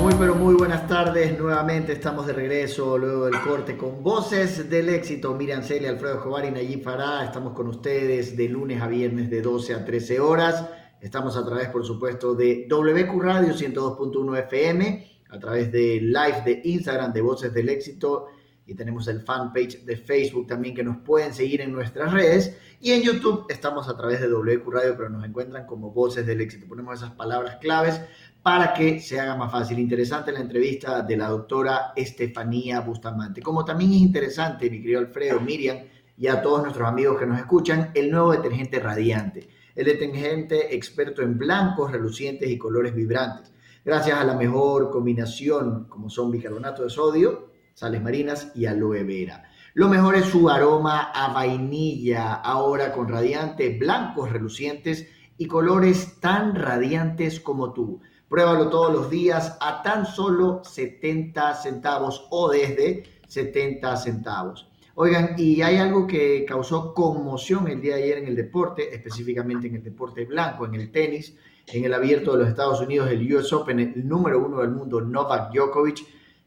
[0.00, 4.88] Muy pero muy buenas tardes, nuevamente estamos de regreso luego del corte con voces del
[4.88, 5.34] éxito.
[5.34, 9.42] Miriam Celia, Alfredo Escobar y Nayib Farah, estamos con ustedes de lunes a viernes de
[9.42, 10.64] 12 a 13 horas.
[11.02, 16.62] Estamos a través, por supuesto, de WQ Radio 102.1 FM, a través de live de
[16.64, 18.28] Instagram de Voces del Éxito
[18.66, 22.92] y tenemos el fanpage de Facebook también que nos pueden seguir en nuestras redes y
[22.92, 26.66] en YouTube estamos a través de WQ Radio pero nos encuentran como Voces del Éxito.
[26.68, 28.00] Ponemos esas palabras claves
[28.42, 29.78] para que se haga más fácil.
[29.78, 33.42] Interesante la entrevista de la doctora Estefanía Bustamante.
[33.42, 35.78] Como también es interesante, mi querido Alfredo, Miriam
[36.16, 39.48] y a todos nuestros amigos que nos escuchan, el nuevo detergente radiante.
[39.74, 43.52] El detergente experto en blancos, relucientes y colores vibrantes.
[43.84, 49.44] Gracias a la mejor combinación como son bicarbonato de sodio, sales marinas y aloe vera.
[49.74, 55.08] Lo mejor es su aroma a vainilla, ahora con radiante, blancos relucientes
[55.38, 58.00] y colores tan radiantes como tú.
[58.28, 64.68] Pruébalo todos los días a tan solo 70 centavos o desde 70 centavos.
[64.94, 69.66] Oigan, y hay algo que causó conmoción el día de ayer en el deporte, específicamente
[69.66, 71.34] en el deporte blanco, en el tenis,
[71.66, 75.00] en el abierto de los Estados Unidos, el US Open, el número uno del mundo,
[75.00, 76.04] Novak Djokovic,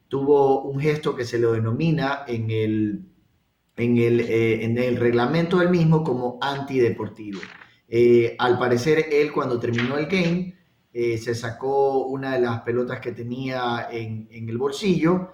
[0.08, 3.06] tuvo un gesto que se lo denomina en el,
[3.76, 7.40] en el, eh, en el reglamento del mismo como antideportivo.
[7.88, 10.56] Eh, al parecer, él cuando terminó el game,
[10.94, 15.32] eh, se sacó una de las pelotas que tenía en, en el bolsillo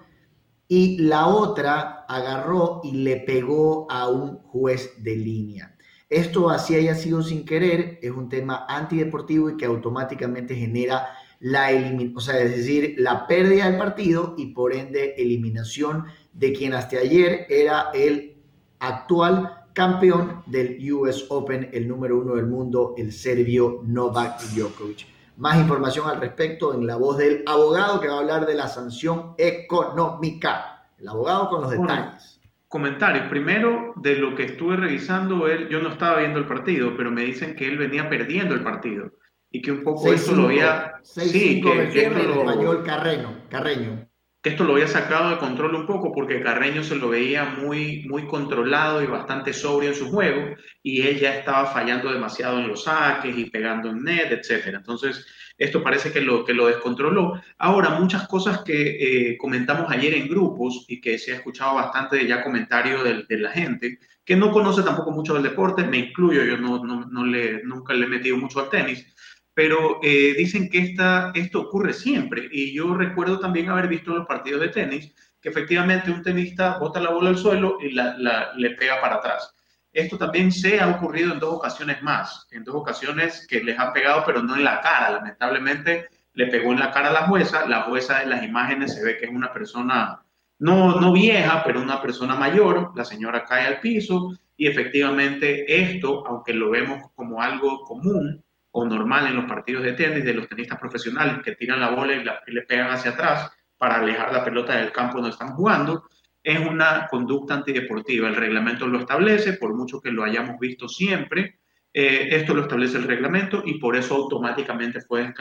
[0.66, 5.76] y la otra agarró y le pegó a un juez de línea.
[6.08, 11.06] Esto así haya sido sin querer, es un tema antideportivo y que automáticamente genera
[11.42, 11.70] la
[12.14, 16.98] o sea, es decir, la pérdida del partido y por ende eliminación de quien hasta
[16.98, 18.36] ayer era el
[18.78, 25.08] actual campeón del US Open, el número uno del mundo, el serbio Novak Djokovic.
[25.36, 28.68] Más información al respecto en la voz del abogado que va a hablar de la
[28.68, 30.86] sanción económica.
[30.96, 32.40] El abogado con los detalles.
[32.68, 33.26] comentarios.
[33.28, 37.22] Primero, de lo que estuve revisando, él, yo no estaba viendo el partido, pero me
[37.22, 39.10] dicen que él venía perdiendo el partido
[39.52, 40.94] y que un poco esto lo había...
[41.02, 44.08] sí, que, que esto lo, español Carreño, Carreño.
[44.42, 48.04] Que esto lo había sacado de control un poco porque Carreño se lo veía muy,
[48.08, 52.66] muy controlado y bastante sobrio en su juego y él ya estaba fallando demasiado en
[52.66, 54.74] los saques y pegando en net, etc.
[54.74, 55.24] Entonces,
[55.58, 57.40] esto parece que lo, que lo descontroló.
[57.58, 62.26] Ahora, muchas cosas que eh, comentamos ayer en grupos y que se ha escuchado bastante
[62.26, 66.42] ya comentario de, de, la gente, que no conoce tampoco mucho del deporte, me incluyo,
[66.42, 69.06] yo no, no, no le, nunca le he metido mucho al tenis,
[69.54, 72.48] pero eh, dicen que esta, esto ocurre siempre.
[72.50, 76.78] Y yo recuerdo también haber visto en los partidos de tenis que efectivamente un tenista
[76.78, 79.54] bota la bola al suelo y la, la, le pega para atrás.
[79.92, 83.92] Esto también se ha ocurrido en dos ocasiones más, en dos ocasiones que les han
[83.92, 85.10] pegado, pero no en la cara.
[85.10, 87.66] Lamentablemente le pegó en la cara a la jueza.
[87.68, 90.22] La jueza en las imágenes se ve que es una persona,
[90.60, 92.92] no, no vieja, pero una persona mayor.
[92.96, 98.42] La señora cae al piso y efectivamente esto, aunque lo vemos como algo común
[98.72, 102.14] o normal en los partidos de tenis de los tenistas profesionales que tiran la bola
[102.14, 106.04] y, y le pegan hacia atrás para alejar la pelota del campo donde están jugando,
[106.42, 108.28] es una conducta antideportiva.
[108.28, 111.58] El reglamento lo establece, por mucho que lo hayamos visto siempre,
[111.94, 115.32] eh, esto lo establece el reglamento y por eso automáticamente fue,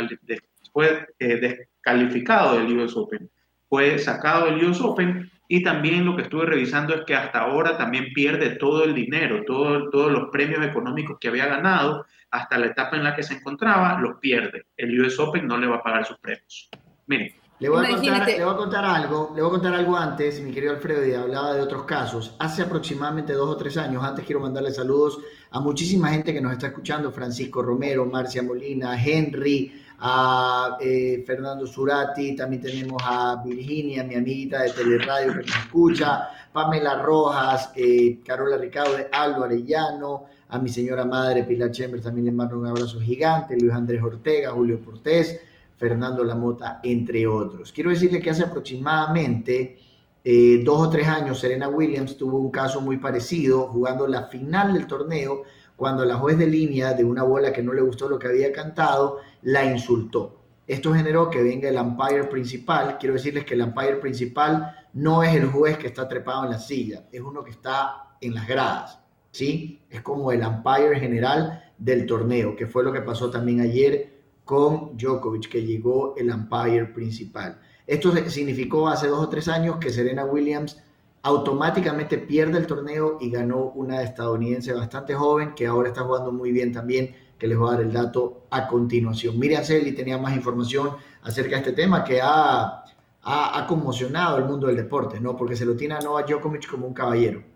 [0.74, 3.30] fue eh, descalificado del US Open.
[3.70, 7.78] Fue sacado del US Open y también lo que estuve revisando es que hasta ahora
[7.78, 12.68] también pierde todo el dinero, todo, todos los premios económicos que había ganado hasta la
[12.68, 14.68] etapa en la que se encontraba, los pierde.
[14.76, 16.70] El US Open no le va a pagar sus premios.
[17.08, 19.96] Miren, le voy, a contar, le voy, a contar, algo, le voy a contar algo
[19.96, 22.36] antes, mi querido Alfredo, y hablaba de otros casos.
[22.40, 25.20] Hace aproximadamente dos o tres años, antes quiero mandarle saludos
[25.52, 31.68] a muchísima gente que nos está escuchando, Francisco Romero, Marcia Molina, Henry, a eh, Fernando
[31.68, 38.20] Surati, también tenemos a Virginia, mi amiguita de Teleradio que nos escucha, Pamela Rojas, eh,
[38.26, 43.00] Carola Ricardo, Aldo Arellano, a mi señora madre Pilar Chambers también le mando un abrazo
[43.00, 45.40] gigante, Luis Andrés Ortega, Julio Cortés,
[45.78, 47.72] Fernando Lamota, entre otros.
[47.72, 49.80] Quiero decirle que hace aproximadamente
[50.22, 54.74] eh, dos o tres años Serena Williams tuvo un caso muy parecido jugando la final
[54.74, 55.44] del torneo
[55.78, 58.52] cuando la juez de línea de una bola que no le gustó lo que había
[58.52, 60.42] cantado la insultó.
[60.68, 62.98] Esto generó que venga el umpire principal.
[63.00, 66.60] Quiero decirles que el umpire principal no es el juez que está trepado en la
[66.60, 69.01] silla, es uno que está en las gradas.
[69.32, 69.82] ¿Sí?
[69.90, 74.98] Es como el umpire general del torneo, que fue lo que pasó también ayer con
[74.98, 77.60] Djokovic, que llegó el umpire principal.
[77.88, 80.82] Esto significó hace dos o tres años que Serena Williams
[81.24, 86.52] automáticamente pierde el torneo y ganó una estadounidense bastante joven que ahora está jugando muy
[86.52, 89.38] bien también, que les voy a dar el dato a continuación.
[89.38, 90.92] Miriam Celi tenía más información
[91.24, 92.84] acerca de este tema que ha,
[93.24, 95.36] ha, conmocionado el mundo del deporte, ¿no?
[95.36, 97.51] Porque se lo tiene a Novak Djokovic como un caballero.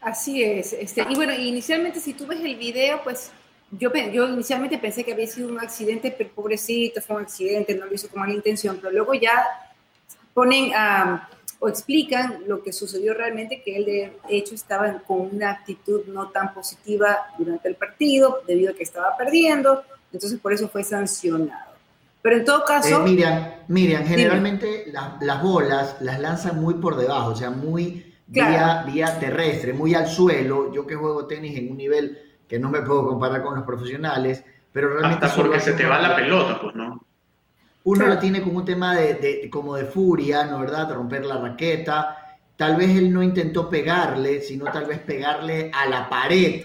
[0.00, 0.72] Así es.
[0.72, 3.30] Este, y bueno, inicialmente si tú ves el video, pues
[3.70, 7.86] yo, yo inicialmente pensé que había sido un accidente, pero pobrecito, fue un accidente, no
[7.86, 9.44] lo hizo con mala intención, pero luego ya
[10.34, 10.72] ponen
[11.62, 16.30] o explican lo que sucedió realmente, que él de hecho estaba con una actitud no
[16.30, 21.70] tan positiva durante el partido, debido a que estaba perdiendo, entonces por eso fue sancionado.
[22.22, 23.00] Pero en todo caso...
[23.00, 24.90] Eh, Miriam, Miriam, generalmente
[25.20, 30.06] las bolas las lanzan muy por debajo, o sea, muy vía, vía terrestre, muy al
[30.06, 30.72] suelo.
[30.72, 32.18] Yo que juego tenis en un nivel
[32.48, 35.26] que no me puedo comparar con los profesionales, pero realmente...
[35.26, 37.04] Hasta porque se te va la pelota, pues, ¿no?
[37.84, 40.88] Uno lo tiene como un tema de, como de furia, ¿no verdad?
[40.88, 42.36] De romper la raqueta.
[42.56, 46.62] Tal vez él no intentó pegarle, sino tal vez pegarle a la pared,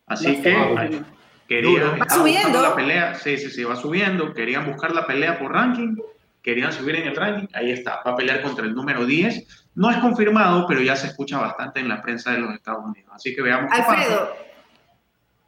[0.06, 1.02] Así que
[1.48, 2.60] querían ¿Va subiendo?
[2.60, 5.96] la pelea, sí, sí, sí, va subiendo, querían buscar la pelea por ranking,
[6.42, 9.68] querían subir en el ranking, ahí está, va a pelear contra el número 10.
[9.76, 13.10] No es confirmado, pero ya se escucha bastante en la prensa de los Estados Unidos.
[13.14, 13.72] Así que veamos.
[13.72, 14.36] Alfredo,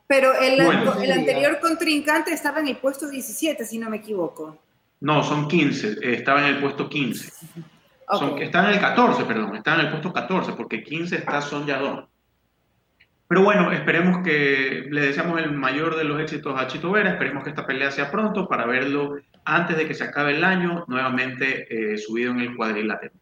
[0.07, 4.59] pero el, el anterior contrincante estaba en el puesto 17, si no me equivoco.
[5.01, 7.33] No, son 15, eh, estaba en el puesto 15.
[8.19, 11.67] Son, está en el 14, perdón, está en el puesto 14, porque 15 está Son
[11.67, 12.07] Yadon.
[13.29, 17.43] Pero bueno, esperemos que le deseamos el mayor de los éxitos a Chito Vera, esperemos
[17.43, 21.67] que esta pelea sea pronto para verlo antes de que se acabe el año, nuevamente
[21.69, 23.15] eh, subido en el cuadrilátero.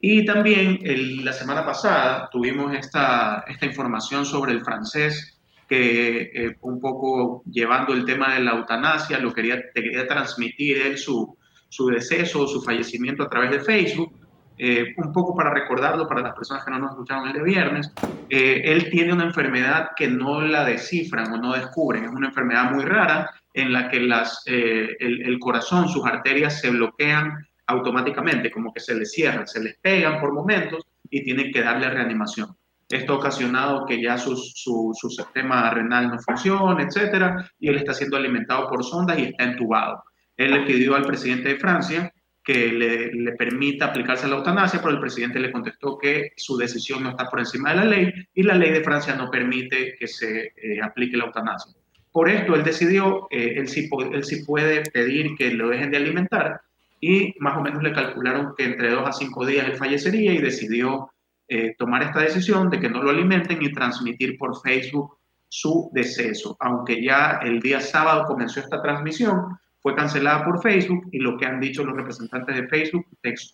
[0.00, 0.78] Y también
[1.24, 5.37] la semana pasada tuvimos esta, esta información sobre el francés
[5.68, 10.96] que eh, un poco llevando el tema de la eutanasia, lo quería, quería transmitir él
[10.96, 11.36] su,
[11.68, 14.12] su deceso, su fallecimiento a través de Facebook.
[14.60, 17.92] Eh, un poco para recordarlo para las personas que no nos escucharon el de viernes,
[18.28, 22.72] eh, él tiene una enfermedad que no la descifran o no descubren, es una enfermedad
[22.72, 28.80] muy rara en la que las, el, corazón, sus arterias se bloquean automáticamente, como que
[28.80, 32.57] se les cierran, se les pegan por momentos y tienen que darle reanimación.
[32.88, 37.92] Esto ha ocasionado que ya su, su, sistema renal no funcione, etcétera, y él está
[37.92, 40.04] siendo alimentado por sondas y está entubado.
[40.36, 42.12] Él le pidió al presidente de Francia
[42.42, 47.02] que le, le, permita aplicarse la eutanasia, pero el presidente le contestó que su decisión
[47.02, 50.08] no está por encima de la ley y la ley de Francia no permite que
[50.08, 51.74] se eh, aplique la eutanasia.
[52.10, 55.98] Por esto él decidió, eh, él, sí, él sí puede pedir que lo dejen de
[55.98, 56.62] alimentar
[57.00, 60.38] y más o menos le calcularon que entre dos a cinco días él fallecería y
[60.38, 61.10] decidió
[61.48, 65.18] eh, tomar esta decisión de que no lo alimenten y transmitir por Facebook
[65.48, 66.56] su deceso.
[66.60, 71.46] Aunque ya el día sábado comenzó esta transmisión, fue cancelada por Facebook y lo que
[71.46, 73.06] han dicho los representantes de Facebook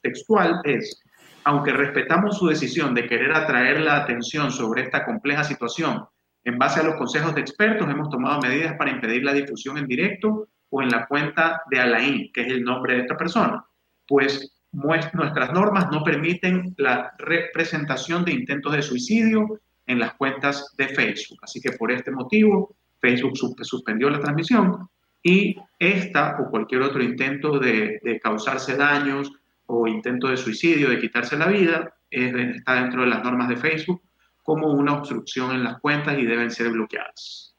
[0.03, 1.03] textual es,
[1.45, 6.05] aunque respetamos su decisión de querer atraer la atención sobre esta compleja situación,
[6.45, 9.87] en base a los consejos de expertos hemos tomado medidas para impedir la difusión en
[9.87, 13.65] directo o en la cuenta de Alain, que es el nombre de esta persona,
[14.07, 20.89] pues nuestras normas no permiten la representación de intentos de suicidio en las cuentas de
[20.89, 21.39] Facebook.
[21.43, 24.89] Así que por este motivo, Facebook suspendió la transmisión
[25.23, 29.33] y esta o cualquier otro intento de, causarse daños
[29.67, 34.03] o intento de suicidio, de quitarse la vida, está dentro de las normas de Facebook
[34.43, 37.55] como una obstrucción en las cuentas y deben ser bloqueadas.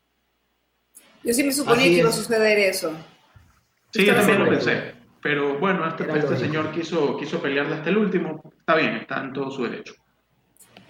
[1.23, 2.95] Yo sí me suponía que iba a suceder eso.
[3.91, 4.94] Sí, yo también lo pensé.
[5.25, 8.43] Pero bueno, este, este señor quiso, quiso pelearle hasta el último.
[8.59, 9.95] Está bien, está en todo su derecho.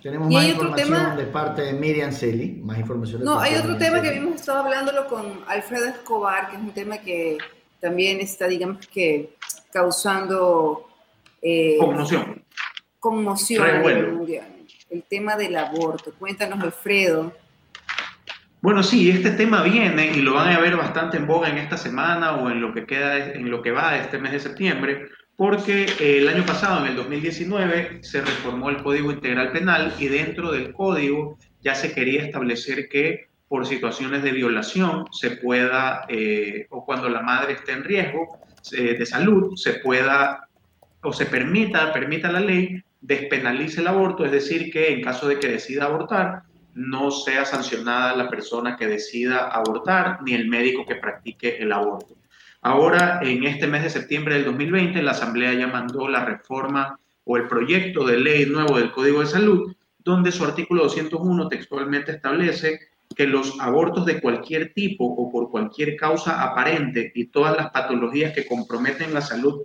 [0.04, 3.24] Tenemos más información de parte de Miriam Celi, más información.
[3.24, 6.98] no, hay otro tema que habíamos estado hablándolo con Alfredo Escobar, que es un tema
[6.98, 7.38] que
[7.80, 9.38] también está, digamos que,
[9.72, 10.86] causando...
[11.42, 12.44] Eh, conmoción.
[13.00, 13.66] Conmoción
[14.90, 16.12] El tema del aborto.
[16.20, 17.32] Cuéntanos, Alfredo.
[18.66, 21.78] Bueno, sí, este tema viene y lo van a ver bastante en boga en esta
[21.78, 25.06] semana o en lo que queda, en lo que va este mes de septiembre,
[25.36, 30.08] porque eh, el año pasado, en el 2019, se reformó el Código Integral Penal y
[30.08, 36.66] dentro del código ya se quería establecer que por situaciones de violación se pueda, eh,
[36.72, 38.40] o cuando la madre esté en riesgo
[38.72, 40.50] eh, de salud, se pueda
[41.04, 45.38] o se permita, permita la ley, despenalice el aborto, es decir, que en caso de
[45.38, 46.46] que decida abortar,
[46.76, 52.16] no sea sancionada la persona que decida abortar ni el médico que practique el aborto.
[52.62, 57.38] Ahora, en este mes de septiembre del 2020, la Asamblea ya mandó la reforma o
[57.38, 59.74] el proyecto de ley nuevo del Código de Salud,
[60.04, 62.80] donde su artículo 201 textualmente establece
[63.16, 68.34] que los abortos de cualquier tipo o por cualquier causa aparente y todas las patologías
[68.34, 69.64] que comprometen la salud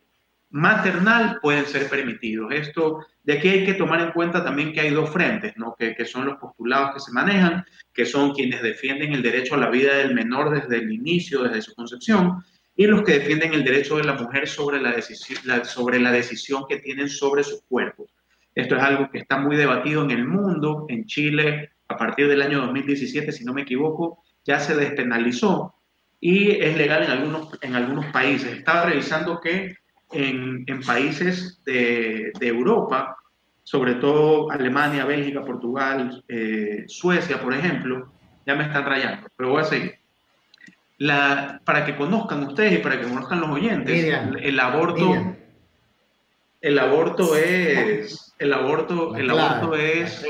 [0.50, 2.52] maternal pueden ser permitidos.
[2.52, 5.74] Esto, de aquí hay que tomar en cuenta también que hay dos frentes, ¿no?
[5.78, 9.58] que, que, son los postulados que se manejan, que son quienes defienden el derecho a
[9.58, 12.42] la vida del menor desde el inicio, desde su concepción,
[12.76, 16.64] y los que defienden el derecho de la mujer sobre la, decisión, sobre la decisión
[16.68, 18.10] que tienen sobre sus cuerpos.
[18.54, 22.42] Esto es algo que está muy debatido en el mundo, en Chile, a partir del
[22.42, 25.74] año 2017, si no me equivoco, ya se despenalizó
[26.20, 28.52] y es legal en algunos, en algunos países.
[28.52, 29.74] Estaba revisando que
[30.12, 33.16] en, países de, Europa,
[33.62, 38.12] sobre todo Alemania, Bélgica, Portugal, eh, Suecia, por ejemplo,
[38.46, 39.94] ya me están rayando, pero voy a seguir.
[40.98, 45.34] La, para que conozcan ustedes y para que conozcan los oyentes, el aborto,
[46.60, 50.26] el aborto es, el aborto, el aborto es,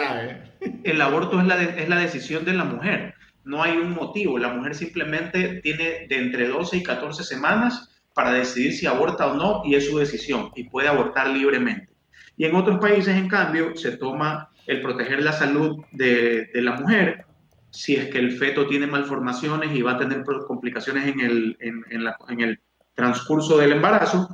[0.85, 3.15] el aborto es la, es la decisión de la mujer.
[3.43, 4.39] No hay un motivo.
[4.39, 9.35] La mujer simplemente tiene de entre 12 y 14 semanas para decidir si aborta o
[9.35, 11.89] no y es su decisión y puede abortar libremente.
[12.37, 17.25] Y en otros países, en cambio, se toma el proteger la salud de, la mujer
[17.71, 22.41] si es que el feto tiene malformaciones y va a tener complicaciones en el, en,
[22.41, 22.61] el
[22.95, 24.29] transcurso del embarazo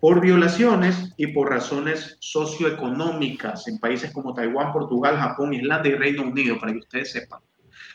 [0.00, 6.22] por violaciones y por razones socioeconómicas en países como Taiwán, Portugal, Japón, Islandia y Reino
[6.22, 7.40] Unido, para que ustedes sepan.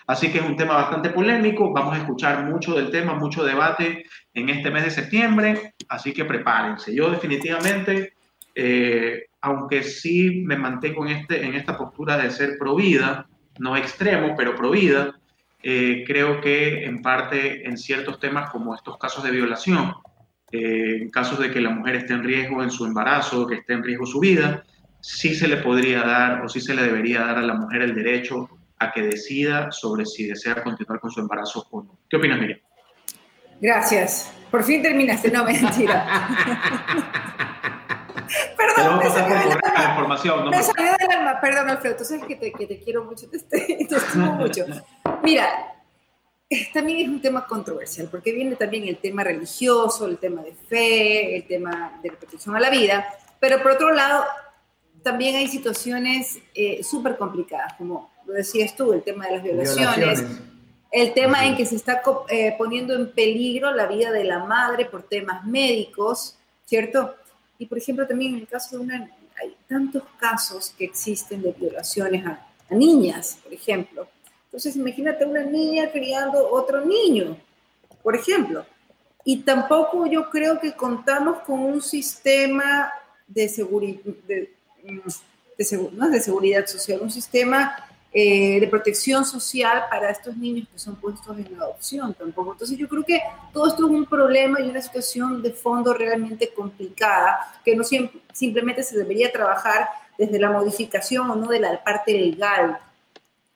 [0.07, 4.05] Así que es un tema bastante polémico, vamos a escuchar mucho del tema, mucho debate
[4.33, 6.95] en este mes de septiembre, así que prepárense.
[6.95, 8.13] Yo definitivamente,
[8.55, 13.27] eh, aunque sí me mantengo en, este, en esta postura de ser pro vida,
[13.59, 15.13] no extremo, pero pro vida,
[15.61, 19.93] eh, creo que en parte en ciertos temas como estos casos de violación,
[20.53, 23.73] eh, en casos de que la mujer esté en riesgo en su embarazo, que esté
[23.73, 24.63] en riesgo su vida,
[25.01, 27.93] sí se le podría dar o sí se le debería dar a la mujer el
[27.93, 28.49] derecho
[28.79, 31.97] a que decida sobre si desea continuar con su embarazo o no.
[32.09, 32.59] ¿Qué opinas, Miriam?
[33.59, 34.31] Gracias.
[34.51, 35.31] Por fin terminaste.
[35.31, 36.05] No, mentira.
[38.57, 39.89] Perdón, me salió del alma.
[39.89, 41.39] Información, me salió del alma.
[41.41, 44.65] Perdón, Alfredo, tú sabes que te, que te quiero mucho, te, te estimo mucho.
[45.23, 45.77] Mira,
[46.73, 51.35] también es un tema controversial, porque viene también el tema religioso, el tema de fe,
[51.35, 53.07] el tema de la protección a la vida,
[53.39, 54.25] pero por otro lado,
[55.03, 60.23] también hay situaciones eh, súper complicadas, como lo decías tú, el tema de las violaciones,
[60.91, 64.85] el tema en que se está eh, poniendo en peligro la vida de la madre
[64.85, 67.15] por temas médicos, ¿cierto?
[67.57, 69.09] Y por ejemplo, también en el caso de una,
[69.41, 74.07] hay tantos casos que existen de violaciones a niñas, por ejemplo
[74.47, 77.37] entonces, imagínate una niña criando otro niño,
[78.01, 78.65] por ejemplo.
[79.23, 82.91] Y tampoco yo creo que contamos con un sistema
[83.27, 84.51] de, seguridad, de,
[85.91, 87.75] no de seguridad social, un sistema
[88.19, 92.53] eh, de protección social para estos niños que son puestos en adopción tampoco.
[92.53, 93.21] Entonces yo creo que
[93.53, 98.19] todo esto es un problema y una situación de fondo realmente complicada que no siempre,
[98.33, 99.87] simplemente se debería trabajar
[100.17, 102.79] desde la modificación o no de la parte legal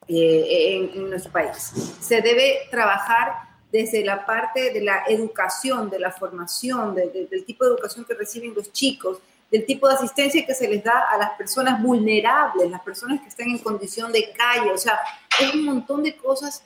[0.07, 1.95] eh, en, nuestro país.
[1.99, 3.33] Se debe trabajar
[3.71, 8.53] desde la parte de la educación, de la formación, del tipo de educación que reciben
[8.53, 9.17] los chicos,
[9.51, 13.27] del tipo de asistencia que se les da a las personas vulnerables, las personas que
[13.27, 14.71] están en condición de calle.
[14.71, 14.97] O sea,
[15.39, 16.63] es un montón de cosas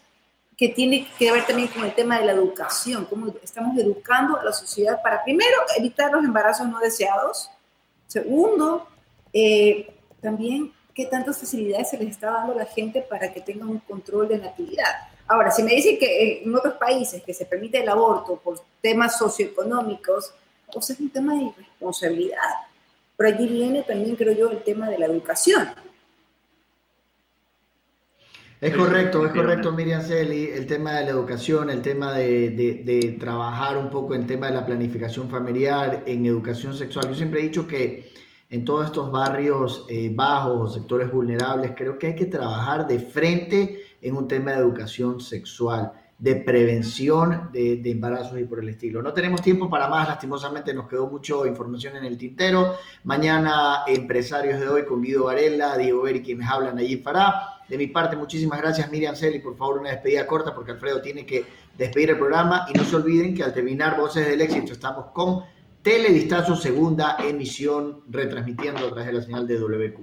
[0.55, 4.43] que tiene que ver también con el tema de la educación, cómo estamos educando a
[4.43, 7.49] la sociedad para, primero, evitar los embarazos no deseados.
[8.07, 8.87] Segundo,
[9.33, 13.67] eh, también qué tantas facilidades se les está dando a la gente para que tengan
[13.67, 15.09] un control de natividad.
[15.27, 19.17] Ahora, si me dicen que en otros países que se permite el aborto por temas
[19.17, 20.33] socioeconómicos,
[20.71, 22.39] pues es un tema de irresponsabilidad.
[23.17, 25.67] Pero allí viene también, creo yo, el tema de la educación.
[28.61, 33.17] Es correcto, es correcto, Miriam Celi, el tema de la educación, el tema de, de,
[33.19, 37.09] trabajar un poco en tema de la planificación familiar, en educación sexual.
[37.09, 38.11] Yo siempre he dicho que
[38.49, 42.99] en todos estos barrios eh, bajos o sectores vulnerables, creo que hay que trabajar de
[42.99, 49.01] frente en un tema de educación sexual, de prevención de, embarazos y por el estilo.
[49.01, 52.75] No tenemos tiempo para más, lastimosamente nos quedó mucha información en el tintero.
[53.03, 57.51] Mañana, empresarios de hoy con Guido Varela, Diego Beri, quienes hablan allí Fará.
[57.67, 59.39] De mi parte, muchísimas gracias, Miriam Celi.
[59.39, 61.45] Por favor, una despedida corta porque Alfredo tiene que
[61.77, 62.67] despedir el programa.
[62.73, 65.43] Y no se olviden que al terminar Voces del Éxito estamos con
[65.81, 69.99] Teledistancia segunda emisión, retransmitiendo a través de la señal de WQ.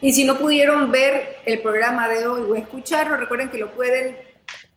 [0.00, 4.16] Y si no pudieron ver el programa de hoy o escucharlo, recuerden que lo pueden,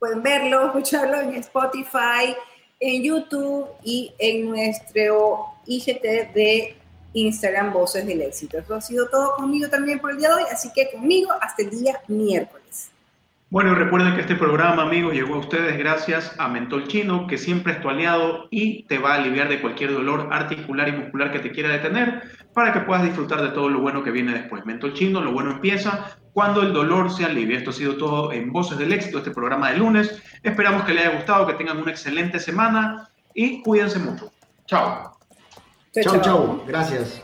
[0.01, 2.35] pueden verlo, escucharlo en Spotify,
[2.79, 6.75] en YouTube y en nuestro IGT de
[7.13, 8.57] Instagram Voces del Éxito.
[8.57, 11.61] Eso ha sido todo conmigo también por el día de hoy, así que conmigo hasta
[11.61, 12.60] el día miércoles.
[13.51, 17.73] Bueno, recuerden que este programa, amigos, llegó a ustedes gracias a Mentol Chino, que siempre
[17.73, 21.39] es tu aliado y te va a aliviar de cualquier dolor articular y muscular que
[21.39, 22.23] te quiera detener
[22.53, 24.65] para que puedas disfrutar de todo lo bueno que viene después.
[24.65, 27.57] Mentol Chino, lo bueno empieza cuando el dolor se alivia.
[27.57, 30.23] Esto ha sido todo en Voces del Éxito, este programa de lunes.
[30.43, 34.31] Esperamos que les haya gustado, que tengan una excelente semana y cuídense mucho.
[34.65, 35.17] Chao.
[36.01, 36.63] Chao, chao.
[36.65, 37.21] Gracias.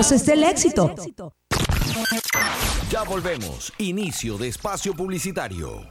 [0.00, 0.94] Voces del éxito.
[2.90, 3.70] Ya volvemos.
[3.76, 5.82] Inicio de espacio publicitario.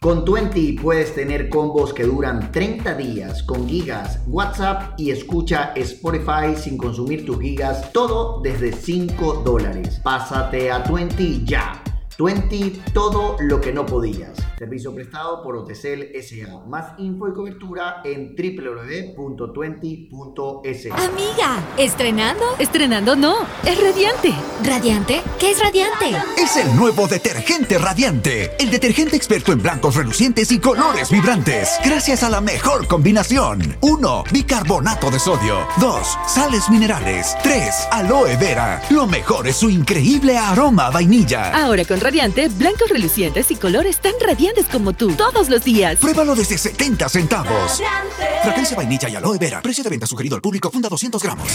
[0.00, 6.56] Con 20 puedes tener combos que duran 30 días con gigas, WhatsApp y escucha Spotify
[6.56, 10.00] sin consumir tus gigas, todo desde 5 dólares.
[10.02, 11.82] Pásate a 20 ya.
[12.18, 14.47] 20, todo lo que no podías.
[14.58, 16.66] Servicio prestado por Otecel S.A.
[16.66, 20.86] Más info y cobertura en www.20.es.
[20.86, 22.44] Amiga, ¿estrenando?
[22.58, 24.34] Estrenando no, es radiante.
[24.64, 25.22] ¿Radiante?
[25.38, 26.16] ¿Qué es radiante?
[26.36, 28.50] Es el nuevo detergente radiante.
[28.58, 31.78] El detergente experto en blancos relucientes y colores vibrantes.
[31.84, 33.76] Gracias a la mejor combinación.
[33.80, 34.24] 1.
[34.32, 35.68] Bicarbonato de sodio.
[35.76, 36.18] 2.
[36.26, 37.36] Sales minerales.
[37.44, 37.88] 3.
[37.92, 38.82] Aloe vera.
[38.90, 41.64] Lo mejor es su increíble aroma vainilla.
[41.64, 45.98] Ahora con radiante, blancos relucientes y colores tan radiantes como tú todos los días.
[45.98, 47.82] Pruébalo desde 70 centavos.
[48.42, 49.62] Fragancia vainilla y aloe vera.
[49.62, 50.70] Precio de venta sugerido al público.
[50.70, 51.48] Funda 200 gramos.